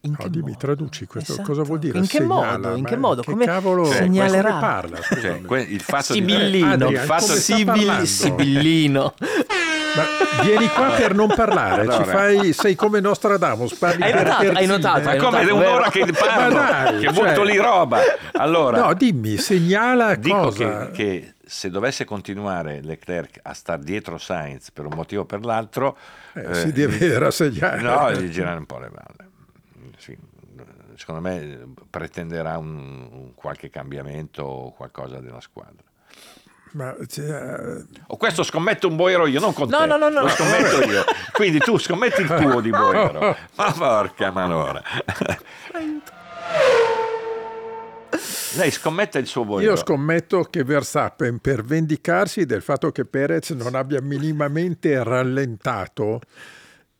[0.00, 0.56] In No, che dimmi, modo?
[0.58, 1.48] traduci questo, Esatto.
[1.48, 1.98] cosa vuol dire?
[1.98, 2.76] In che Segnala, modo?
[2.76, 3.22] In che modo?
[3.22, 4.48] che Come cavolo segnalerà?
[4.50, 5.00] come parla?
[5.00, 6.20] Cioè, il fatto di...
[6.20, 6.72] Sibillino.
[6.72, 8.06] Adrian, il fatto di-?
[8.06, 9.14] Sibillino.
[9.96, 11.96] Ma vieni qua per non parlare, Allora.
[12.04, 15.44] ci fai, sei come Nostradamus, parli Hai per notato, hai notato, Ma hai come è
[15.44, 16.06] notato, un'ora vero?
[16.06, 18.00] che parlo, dai, che cioè- butto lì roba.
[18.32, 20.90] Allora, No, dimmi, segnala dico cosa.
[20.90, 25.44] che, che se dovesse continuare Leclerc a star dietro Sainz per un motivo o per
[25.44, 25.96] l'altro,
[26.34, 27.80] Eh, si deve rassegnare.
[27.80, 29.30] No, gli girare un po' le balle.
[29.96, 30.16] Sì,
[30.96, 35.84] secondo me pretenderà un, un qualche cambiamento o qualcosa della squadra.
[36.76, 39.86] Ma, cioè, O questo scommetto un boero io, non con No, te.
[39.86, 40.20] no, no, no.
[40.22, 41.04] Lo scommetto io.
[41.32, 43.34] Quindi tu scommetti il tuo di boero.
[43.56, 44.82] Ma porca malora.
[48.56, 49.70] Lei scommette il suo boero.
[49.70, 56.20] io scommetto che Verstappen, per vendicarsi del fatto che Perez non abbia minimamente rallentato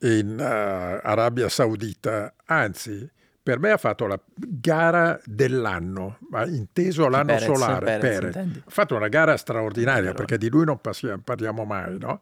[0.00, 3.08] in eh, Arabia Saudita, anzi,
[3.46, 7.98] per me ha fatto la gara dell'anno, ma inteso l'anno Perez, solare.
[7.98, 8.58] Perez, intendi?
[8.66, 12.08] Ha fatto una gara straordinaria perché di lui non passi- parliamo mai, no?
[12.10, 12.18] Ha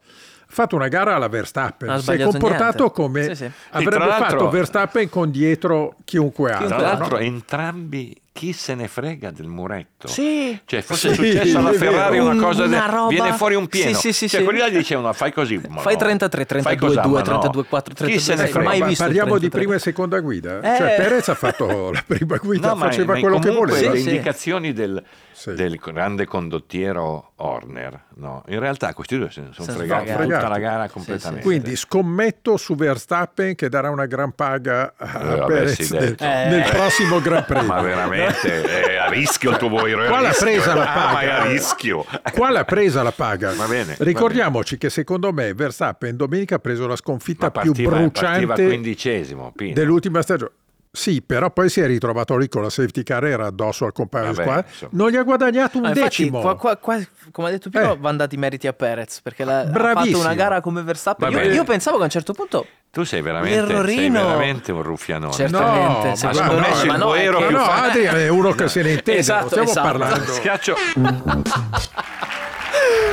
[0.46, 2.92] fatto una gara alla Verstappen, si è comportato niente.
[2.92, 3.50] come Sì, sì.
[3.70, 6.66] avrebbe l'altro- fatto Verstappen con dietro chiunque altro.
[6.66, 6.98] Tra Chiunque no?
[7.00, 10.08] l'altro, entrambi chi se ne frega del muretto.
[10.08, 10.60] Sì.
[10.64, 13.94] Cioè, fosse Sì, successo alla Ferrari una cosa Una del- roba- viene fuori un pieno.
[13.96, 14.44] Sì, sì, sì, cioè, sì.
[14.44, 15.60] quelli là gli dicevano fai così.
[15.68, 15.98] ma Fai no.
[16.00, 17.24] 33, Fai 32, cos'ha, 2, ma no.
[17.24, 18.68] 32, 4, Chi se ne 32, frega?
[18.68, 19.60] mai Ma visto parliamo di 33.
[19.60, 20.58] prima e seconda guida.
[20.60, 20.76] Eh.
[20.78, 23.92] Cioè, Perez ha fatto la prima guida, No, ma- faceva ma quello che comunque voleva.
[23.92, 25.52] Le indicazioni del, Sì.
[25.54, 28.42] del grande condottiero Horner, no?
[28.48, 30.28] in realtà questi due se ne sono Sono fregati fregati.
[30.32, 31.44] tutta la gara completamente.
[31.44, 36.16] Quindi scommetto su Verstappen che darà una gran paga a Eh, Perez nel.
[36.18, 36.48] Eh.
[36.48, 37.66] nel prossimo Gran Premio.
[37.68, 40.46] ma veramente è a rischio il tuo a Qua rischio.
[40.46, 41.42] presa la Ah, ma è paga.
[41.42, 42.06] a rischio.
[42.32, 43.52] Qua l'ha presa la paga.
[43.54, 47.90] Va bene, va Ricordiamoci che secondo me Verstappen domenica ha preso la sconfitta più partiva,
[47.90, 50.50] partiva bruciante dell'ultima stagione.
[50.96, 54.30] Sì, però poi si è ritrovato lì con la safety car, era addosso al compagno
[54.30, 54.88] di Vabbè, squadra.
[54.92, 56.40] Non gli ha guadagnato un Ah, infatti, decimo.
[56.40, 57.00] qua- qua- qua,
[57.32, 57.96] come ha detto Pino, Eh.
[57.98, 61.32] vanno dati i meriti a Perez perché la- ha fatto una gara come Verstappen.
[61.32, 65.32] Io, io pensavo che a un certo punto, Tu sei veramente, sei veramente un ruffianone.
[65.32, 68.28] certamente, ma secondo guarda, me, no, il ma no, che- più no, fa- Adrian è
[68.28, 69.86] uno che se ne intende, Esatto, stiamo esatto.
[69.98, 70.30] parlando.
[70.32, 70.74] Schiaccio.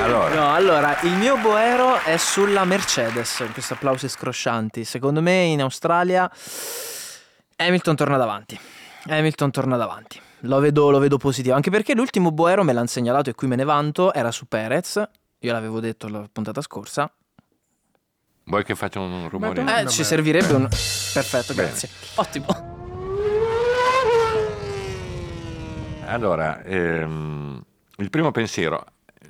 [0.03, 4.83] Allora, No, allora, il mio boero è sulla Mercedes, in questi applausi scroscianti.
[4.83, 6.29] Secondo me in Australia
[7.61, 8.59] Hamilton torna davanti.
[9.07, 10.19] Hamilton torna davanti.
[10.45, 13.55] Lo vedo, lo vedo positivo, anche perché l'ultimo boero me l'hanno segnalato e qui me
[13.55, 15.01] ne vanto, era su Perez.
[15.39, 17.11] Io l'avevo detto la puntata scorsa.
[18.45, 19.61] vuoi che faccia un rumore?
[19.61, 20.67] Eh, no, ci servirebbe un...
[20.67, 21.67] Perfetto, Bene.
[21.69, 21.89] grazie.
[22.15, 22.45] Ottimo.
[26.05, 27.63] Allora, ehm,
[27.97, 28.85] il primo pensiero,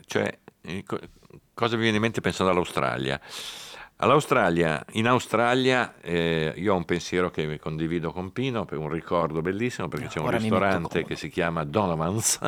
[0.07, 0.99] cioè eh, co-
[1.53, 3.19] cosa mi viene in mente pensando all'Australia?
[4.03, 9.41] All'Australia, in Australia eh, io ho un pensiero che condivido con Pino, per un ricordo
[9.41, 12.39] bellissimo, perché c'è un Ora ristorante che si chiama Donovan's,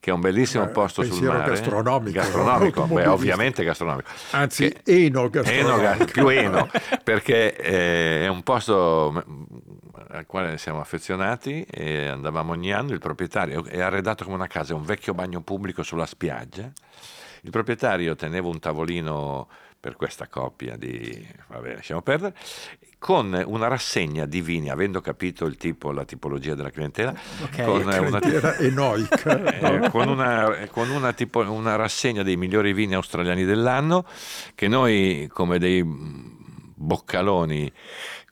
[0.00, 1.50] che è un bellissimo Beh, posto sul mare.
[1.50, 4.08] gastronomico, Gastronomico, beh, ovviamente gastronomico.
[4.30, 5.88] Anzi, Che- eno gastronomico.
[5.90, 6.68] Eno, più Eno,
[7.04, 9.24] perché eh, è un posto
[10.08, 14.72] al quale siamo affezionati e andavamo ogni anno, il proprietario è arredato come una casa,
[14.72, 16.72] è un vecchio bagno pubblico sulla spiaggia,
[17.42, 19.48] il proprietario teneva un tavolino
[19.86, 21.24] per questa coppia di...
[21.46, 22.34] vabbè, lasciamo perdere,
[22.98, 27.62] con una rassegna di vini, avendo capito il tipo, la tipologia della clientela, Ok.
[27.62, 29.84] con una, Clientela enoica.
[29.84, 34.04] eh, con, una, con una tipo- una rassegna dei migliori vini australiani dell'anno,
[34.56, 37.72] che noi come dei boccaloni,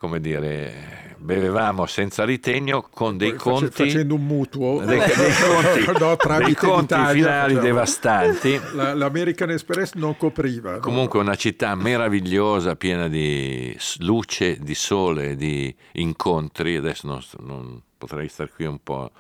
[0.05, 3.71] come dire, bevevamo senza ritegno con dei conti...
[3.71, 7.61] facendo un mutuo dei, dei conti, No, dei conti finali facciamo.
[7.61, 8.61] devastanti.
[8.75, 10.73] La- L'American Express non copriva.
[10.73, 10.79] no?
[10.81, 16.77] Comunque una città meravigliosa, piena di luce, di sole, di incontri.
[16.77, 19.11] Adesso non, non potrei stare qui un po'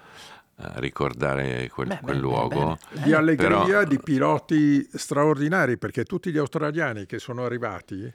[0.56, 2.78] a ricordare quel, Beh, quel bene, luogo.
[2.92, 8.12] bene, di allegria Però- di piloti straordinari perché tutti gli australiani che sono arrivati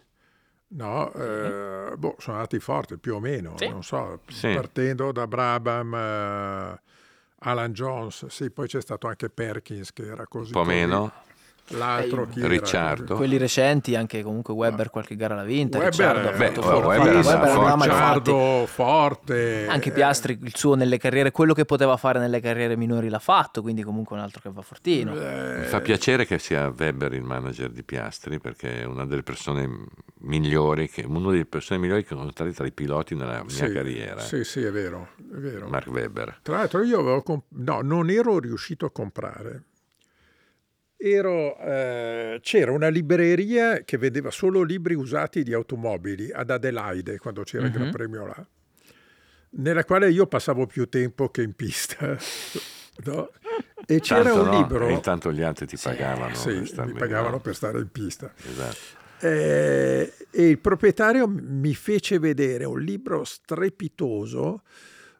[0.71, 3.67] no, eh, boh, sono andati forti più o meno Sì.
[3.69, 4.51] non so, Sì.
[4.53, 6.81] partendo da Brabham eh,
[7.39, 10.75] Alan Jones sì, poi c'è stato anche Perkins che era così Un po' così.
[10.75, 11.11] meno.
[11.69, 12.45] L'altro chi?
[12.45, 13.15] Ricciardo.
[13.15, 15.77] Quelli recenti, anche comunque Webber qualche gara l'ha vinta.
[15.79, 16.53] Beh, forte.
[16.61, 17.75] forte.
[17.75, 18.29] mai fatti.
[18.29, 23.09] Ricciardo forte Anche Piastri, il suo nelle carriere, quello che poteva fare nelle carriere minori
[23.09, 25.15] l'ha fatto, quindi comunque un altro che va fortino.
[25.15, 29.23] eh, Mi fa piacere che sia Weber il manager di Piastri perché è una delle
[29.23, 29.69] persone
[30.21, 33.71] migliori, che, una delle persone migliori che sono state tra i piloti nella mia sì,
[33.71, 34.19] carriera.
[34.19, 35.67] sì sì è vero, è vero.
[35.67, 36.39] Mark Webber.
[36.41, 39.63] Tra l'altro io avevo comp- no, non ero riuscito a comprare.
[41.01, 47.43] Ero, eh, c'era una libreria che vendeva solo libri usati di automobili ad Adelaide quando
[47.43, 47.91] c'era il Gran Mhm.
[47.91, 48.45] Premio là,
[49.51, 52.17] nella quale io passavo più tempo che in pista.
[53.05, 53.31] no?
[53.85, 54.57] E c'era Tanto, un no?
[54.59, 54.87] libro.
[54.89, 56.35] E intanto gli altri ti pagavano.
[56.35, 57.39] Sì, per mi pagavano no?
[57.39, 58.33] per stare in pista.
[58.35, 58.97] Esatto.
[59.21, 64.63] Eh, e il proprietario mi fece vedere un libro strepitoso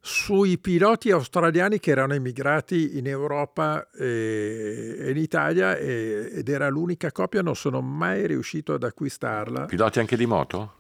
[0.02, 6.70] sui piloti australiani che erano emigrati in Europa e, e in Italia e- ed era
[6.70, 9.66] l'unica copia, non sono mai riuscito ad acquistarla.
[9.66, 10.74] Piloti anche di moto?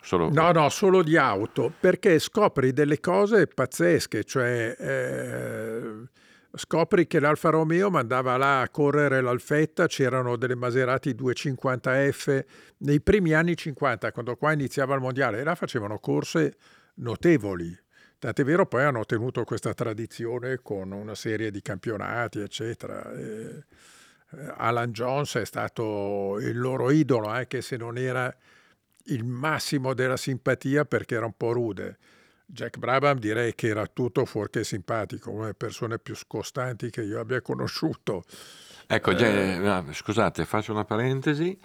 [0.00, 0.28] Solo...
[0.30, 5.80] No, no, solo di auto, perché scopri delle cose pazzesche, cioè eh,
[6.54, 12.44] scopri che l'Alfa Romeo mandava là a correre l'Alfetta, c'erano delle Maserati 250F
[12.78, 16.56] nei primi anni 50, quando qua iniziava il mondiale, e là facevano corse
[16.96, 17.83] notevoli.
[18.24, 23.12] Tant'è vero, poi hanno tenuto questa tradizione con una serie di campionati, eccetera.
[23.12, 23.64] E,
[24.30, 28.34] eh, Alan Jones è stato il loro idolo, anche se non era
[29.08, 31.98] il massimo della simpatia perché era un po' rude.
[32.46, 37.20] Jack Brabham direi che era tutto fuorché simpatico, una delle persone più scostanti che io
[37.20, 38.24] abbia conosciuto.
[38.86, 39.58] Ecco, Eh.
[39.58, 41.58] no, scusate, faccio una parentesi.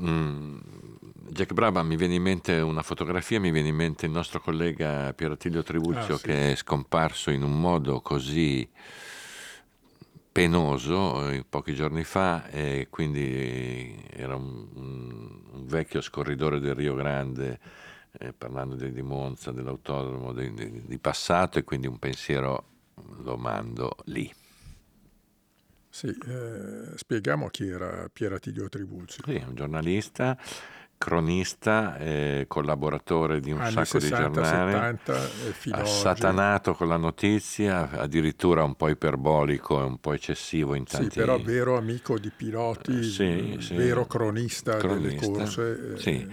[0.00, 0.58] Mm,
[1.30, 5.12] Jack Brabham mi viene in mente una fotografia, mi viene in mente il nostro collega
[5.12, 6.24] Pierattilio Tribuzio Ah, sì.
[6.26, 8.68] che è scomparso in un modo così
[10.32, 16.94] penoso eh, pochi giorni fa e quindi era un, un- un vecchio scorridore del Rio
[16.94, 17.58] Grande
[18.18, 22.64] eh, parlando di, di Monza, dell'autodromo di, di- di passato e quindi un pensiero
[23.22, 24.30] lo mando lì.
[25.94, 29.22] Sì, eh, spieghiamo chi era Pierattilio Tribuzio.
[29.26, 30.38] Sì, un giornalista,
[31.02, 35.12] cronista, eh, collaboratore di un Anni sacco 60, di giornali, 70
[35.52, 35.90] fino ad oggi.
[35.90, 41.16] assatanato con la notizia, addirittura un po' iperbolico e un po' eccessivo in Sì, tanti...
[41.16, 43.74] però vero amico di piloti, Eh, sì, eh, sì.
[43.74, 45.92] vero cronista, delle Cronista, corse.
[45.94, 46.26] eh, sì.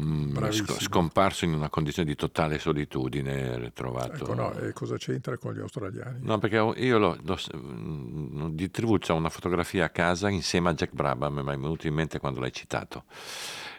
[0.00, 0.36] Mm,
[0.78, 4.14] scomparso in una condizione di totale solitudine, ritrovato...
[4.14, 6.20] Ecco, no, e cosa c'entra con gli australiani?
[6.22, 10.74] No, perché io lo, lo- mm, di Tribuzio ho una fotografia a casa insieme a
[10.74, 13.04] Jack Brabham, mi è venuto in mente quando l'hai citato.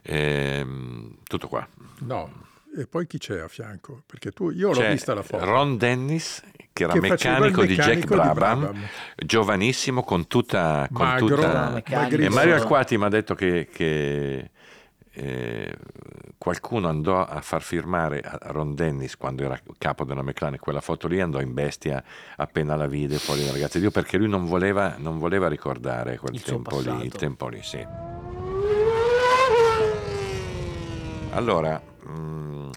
[0.03, 1.67] Ehm, tutto qua.
[1.99, 2.49] No.
[2.77, 4.03] E poi chi c'è a fianco?
[4.05, 5.43] Perché tu, io l'ho C'è vista la foto.
[5.43, 8.81] Ron Dennis, che era Che il meccanico, di Jack meccanico di Brabham, Brabham.
[9.17, 10.87] giovanissimo, con tutta...
[10.91, 12.21] Con Magro, tutta- meccanico.
[12.21, 12.29] E.
[12.29, 14.51] Mario Alquati mi ha detto che, che,
[15.11, 15.75] eh,
[16.37, 21.07] qualcuno andò a far firmare a Ron Dennis quando era capo della McLaren quella foto
[21.07, 22.01] lì andò in bestia
[22.37, 26.17] appena la vide fuori da ragazzi di Dio perché lui non voleva, non voleva ricordare
[26.17, 28.10] quel Il tempo lì, il tempo lì, sì.
[31.33, 32.69] Allora, mm,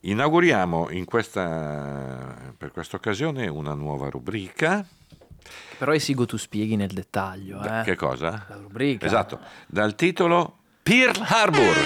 [0.00, 4.86] inauguriamo in questa, per questa occasione una nuova rubrica.
[5.78, 7.62] Però esigo tu spieghi nel dettaglio.
[7.62, 7.82] Eh?
[7.84, 8.44] Che cosa?
[8.48, 9.06] La rubrica.
[9.06, 11.76] Esatto, dal titolo Pearl Harbor.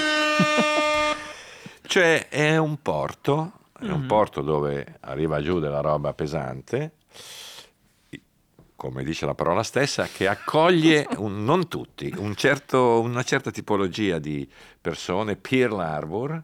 [1.83, 6.95] cioè è un porto, è un porto dove arriva giù della roba pesante,
[8.75, 14.19] come dice la parola stessa, che accoglie un- non tutti, un certo- una certa tipologia
[14.19, 14.49] di
[14.83, 16.43] persone, Pearl Harbor,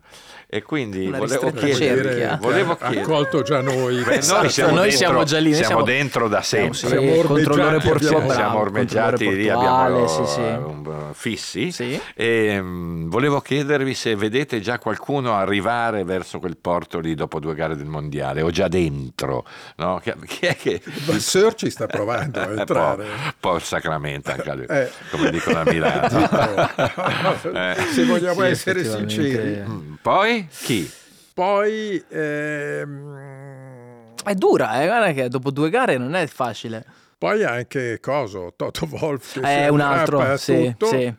[0.50, 4.00] e quindi Una volevo chiedere, volevo ha chiedere- accolto già noi.
[4.02, 6.78] Beh, Esatto, noi siamo, noi dentro, siamo già lì, noi siamo siamo- dentro da sempre.
[6.78, 10.40] Sì, Siamo controllore ormeggiati, portuale, siamo ormeggiati controllore lì, abbiamo sì, sì.
[10.40, 11.72] un- fissi.
[11.72, 12.00] Sì.
[12.14, 17.54] E, mm, volevo chiedervi se vedete già qualcuno arrivare verso quel porto lì dopo due
[17.54, 19.44] gare del mondiale, o già dentro.
[19.76, 20.00] No?
[20.02, 20.80] Chi, chi è che...
[21.08, 23.02] Il Sir ci sta provando a po', entrare.
[23.02, 24.90] un po' il sacramento, anche lui, Eh.
[25.10, 26.06] come dicono a Milano.
[27.52, 27.76] Eh.
[27.92, 29.62] Se vogliamo Sì, essere sinceri.
[29.66, 30.90] Mm, Poi chi?
[31.34, 34.86] Poi ehm, È dura, eh?
[34.86, 36.84] guarda che dopo due gare non è facile.
[37.16, 41.14] Poi anche Coso, Toto Wolf che È si un aggrappa altro, sì, sì.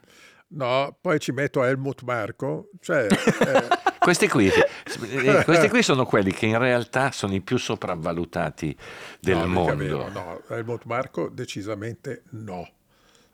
[0.52, 6.32] No, poi ci metto Helmut Marco, cioè eh, Questi qui, eh, questi qui sono quelli
[6.32, 8.76] che in realtà sono i più sopravvalutati
[9.20, 9.76] del no, mondo.
[9.76, 12.68] vero, no, Helmut Marco decisamente no.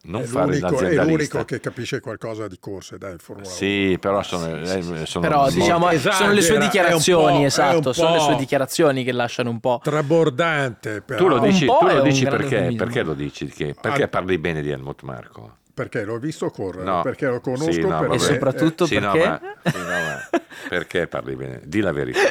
[0.07, 3.55] Non è, fare l'unico, è l'unico che capisce qualcosa di corse, dai, Formula 1.
[3.55, 8.19] Sì, però sono, eh, sono Però molto- diciamo sono le sue dichiarazioni, esatto, sono le
[8.19, 9.79] sue dichiarazioni che lasciano un po'.
[9.83, 13.47] Trabordante, però, Tu lo dici, tu lo dici perché, perché lo dici?
[13.47, 15.57] Che- perché parli bene di Helmut Marco?
[15.75, 17.01] Perché l'ho visto correre, No.
[17.03, 18.15] perché lo conosco, Sì, no, perché.
[18.15, 21.59] E soprattutto Sì, no, perché ma, sì, no, ma perché parli bene?
[21.65, 22.21] Di la verità.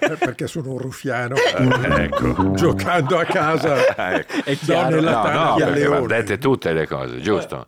[0.00, 2.52] eh, perché sono un ruffiano Eh, ecco.
[2.54, 4.34] giocando a casa Ah, ecco.
[4.44, 4.96] è chiaro.
[4.96, 7.66] nella No, no, perché va dette tutte le cose, giusto?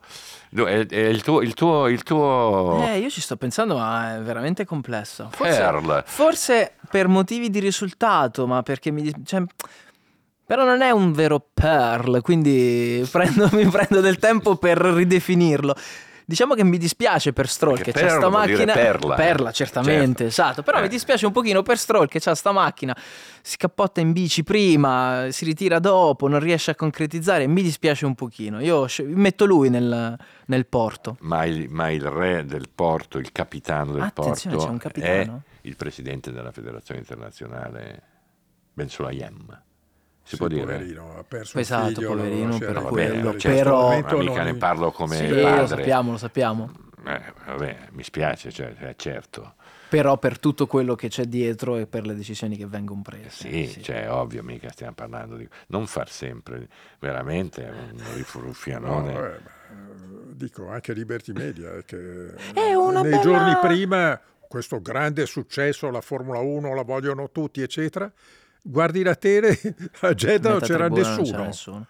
[0.52, 1.40] È il tuo...
[1.42, 2.84] Il tuo, il tuo...
[2.88, 5.28] Eh, io ci sto pensando, ma è veramente complesso.
[5.32, 6.02] Forse, Pearl.
[6.04, 9.12] forse per motivi di risultato, ma perché mi...
[9.24, 9.44] Cioè,
[10.50, 15.76] però non è un vero Pearl, quindi prendo- mi prendo del tempo per ridefinirlo.
[16.24, 19.14] Diciamo che mi dispiace per Stroll Perché che c'ha sta Pearl vuol dire macchina.
[19.14, 19.50] perla.
[19.52, 20.24] certamente, Certo.
[20.24, 20.62] esatto.
[20.64, 20.82] Però Eh.
[20.82, 22.96] mi dispiace un pochino per Stroll che c'ha sta macchina.
[23.42, 27.46] Si cappotta in bici prima, si ritira dopo, non riesce a concretizzare.
[27.46, 28.58] Mi dispiace un pochino.
[28.60, 31.16] Io metto lui nel, nel porto.
[31.20, 34.80] Ma il, ma il re del porto, il capitano del Attenzione, porto c'è un è
[34.80, 35.42] capitano?
[35.62, 38.02] il presidente della federazione internazionale
[38.72, 39.62] Ben Sulayem.
[40.30, 40.62] Si Sì, può dire?
[40.62, 44.92] poverino, ha perso un figlio, poverino, per quello, questo però- Ma mica non- ne parlo
[44.92, 45.56] come Sì, padre.
[45.56, 46.70] lo sappiamo, lo sappiamo.
[47.04, 49.54] Eh, vabbè, mi spiace, cioè, eh, certo.
[49.88, 53.48] Però per tutto quello che c'è dietro e per le decisioni che vengono prese.
[53.50, 55.48] Sì, cioè, ovvio, mica stiamo parlando di...
[55.66, 56.68] Non far sempre,
[57.00, 59.12] veramente, un No, rifruffianone.
[59.14, 59.38] eh,
[60.34, 65.90] dico anche Liberty Media eh, che È una nei bella- giorni prima questo grande successo
[65.90, 68.10] la Formula 1 la vogliono tutti eccetera
[68.62, 69.58] guardi la tele
[70.00, 71.86] a Jeddah non c'era non nessuno c'era nessuno.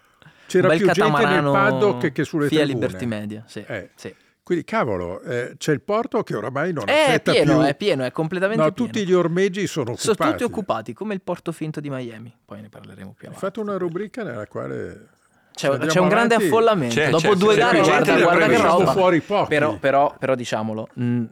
[0.47, 3.63] più gente nel catamarano paddock che, che sulle Via tribune Liberty Media, sì.
[3.67, 4.13] Eh, sì.
[4.43, 8.03] quindi cavolo eh, c'è il porto che oramai non È accetta pieno, più è pieno,
[8.03, 8.91] è completamente no, pieno.
[8.91, 12.35] tutti gli ormeggi sono Sono occupati tutti occupati, come il porto finto di Miami.
[12.45, 13.39] Poi ne parleremo più hai avanti.
[13.39, 15.07] fatto una rubrica nella quale
[15.53, 16.95] C'è, c'è un grande affollamento.
[16.95, 18.91] C'è, Dopo c'è, due c'è, gare, c'è guarda, guarda che roba.
[18.91, 19.47] Fuori pochi.
[19.49, 21.23] Però, però, però diciamolo, mh,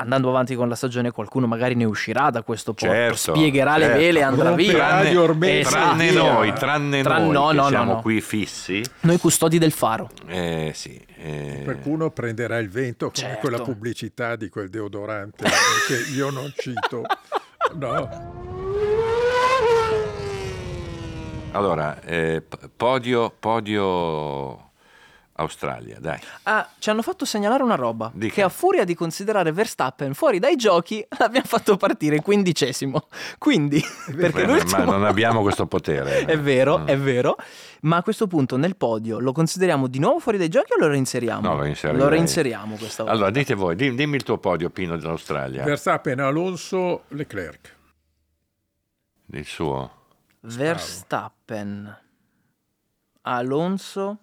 [0.00, 3.84] andando avanti con la stagione, qualcuno magari ne uscirà da questo porto, Certo, spiegherà le
[3.84, 3.98] certo.
[3.98, 4.72] vele e andrà via.
[4.72, 5.58] Tranne-.
[5.60, 5.74] Esatto.
[5.76, 6.32] Tranne via.
[6.32, 8.00] noi, tranne Tra- noi no, che no, siamo no.
[8.00, 8.82] qui fissi.
[9.00, 10.08] Noi custodi del faro.
[10.26, 13.40] Eh, sì, eh, Qualcuno prenderà il vento come Certo.
[13.40, 15.44] quella pubblicità di quel deodorante
[15.86, 17.02] che io non cito.
[17.74, 18.08] No,
[21.52, 22.42] Allora, eh,
[22.76, 24.69] podio, podio
[25.40, 26.18] Australia, dai.
[26.44, 28.10] Ah, ci hanno fatto segnalare una roba.
[28.14, 28.34] Dica.
[28.34, 33.08] Che a furia di considerare Verstappen fuori dai giochi, l'abbiamo fatto partire quindicesimo.
[33.38, 33.82] Quindi,
[34.16, 36.24] perché Beh, ma non abbiamo questo potere.
[36.24, 36.86] È vero, Mm.
[36.86, 37.36] è vero.
[37.82, 40.86] Ma a questo punto nel podio lo consideriamo di nuovo fuori dai giochi o lo
[40.88, 41.40] reinseriamo?
[41.48, 41.92] No, lo.
[41.92, 43.16] Lo reinseriamo questa volta.
[43.16, 45.64] Allora, dite voi, dim- dimmi il tuo podio, Pino, dell'Australia.
[45.64, 47.76] Verstappen, Alonso, Leclerc.
[49.32, 49.90] Il suo.
[50.40, 51.98] Verstappen,
[53.22, 54.18] Alonso,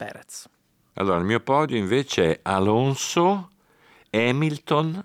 [0.00, 0.48] Perez.
[0.94, 3.50] Allora, il mio podio invece è Alonso,
[4.10, 5.04] Hamilton,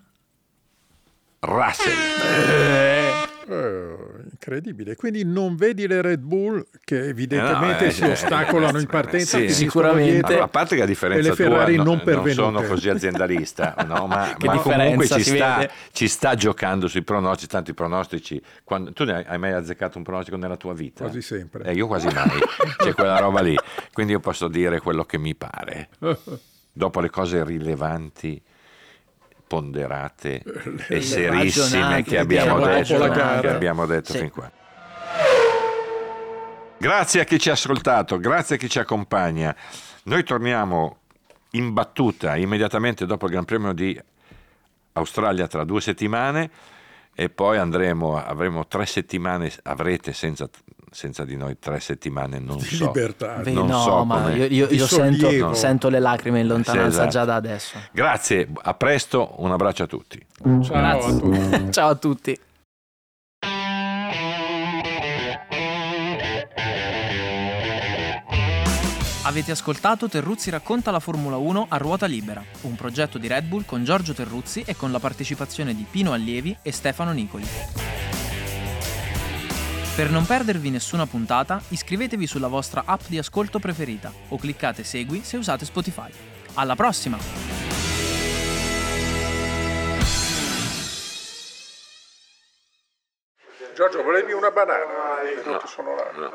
[1.39, 3.04] Russell.
[3.47, 3.95] Eh,
[4.31, 4.95] incredibile.
[4.95, 8.81] Quindi non vedi le Red Bull che evidentemente Eh, no, eh, si eh, ostacolano eh,
[8.81, 9.37] in partenza.
[9.37, 9.49] sì.
[9.49, 10.25] Sicuramente.
[10.27, 12.33] Allora, a parte che a differenza le Ferrari tua, no- non pervenute.
[12.33, 14.07] sono così aziendalista, no?
[14.07, 15.71] ma, Che ma comunque differenza ci si sta, vede?
[15.91, 18.41] ci sta giocando sui pronostici, tanti pronostici.
[18.63, 21.03] Quando- tu ne hai, hai mai azzeccato un pronostico nella tua vita?
[21.03, 21.65] Quasi sempre.
[21.65, 22.39] Eh, io quasi mai,
[22.77, 23.55] c'è quella roba lì.
[23.93, 25.89] Quindi io posso dire quello che mi pare.
[26.73, 28.41] Dopo le cose rilevanti,
[29.47, 30.43] ponderate
[30.89, 34.19] e serissime che abbiamo la detto, che abbiamo detto Sì.
[34.19, 34.51] fin qua.
[36.77, 39.55] Grazie a chi ci ha ascoltato, grazie a chi ci accompagna.
[40.03, 40.97] Noi torniamo
[41.51, 43.99] in battuta immediatamente dopo il Gran Premio di
[44.93, 46.49] Australia tra due settimane
[47.15, 50.49] e poi andremo, avremo tre settimane, avrete senza,
[50.95, 52.85] senza di noi tre settimane non di so.
[52.85, 53.35] libertà.
[53.43, 56.83] Beh, non no, so ma come- io, io- io sento, sento le lacrime in lontananza
[56.89, 57.09] Sì, esatto.
[57.09, 57.77] già da adesso.
[57.91, 60.25] Grazie, a presto, un abbraccio a tutti.
[60.63, 61.69] Ciao a tutti.
[61.71, 62.39] Ciao a tutti.
[69.23, 73.65] Avete ascoltato Terruzzi racconta la Formula 1 a ruota libera, un progetto di Red Bull
[73.65, 77.45] con Giorgio Terruzzi e con la partecipazione di Pino Allievi e Stefano Nicoli.
[79.95, 85.23] Per non perdervi nessuna puntata, iscrivetevi sulla vostra app di ascolto preferita o cliccate Segui
[85.23, 86.11] se usate Spotify.
[86.55, 87.17] Alla prossima!
[93.73, 95.63] Giorgio, volevi una banana?
[95.65, 96.29] Sono là.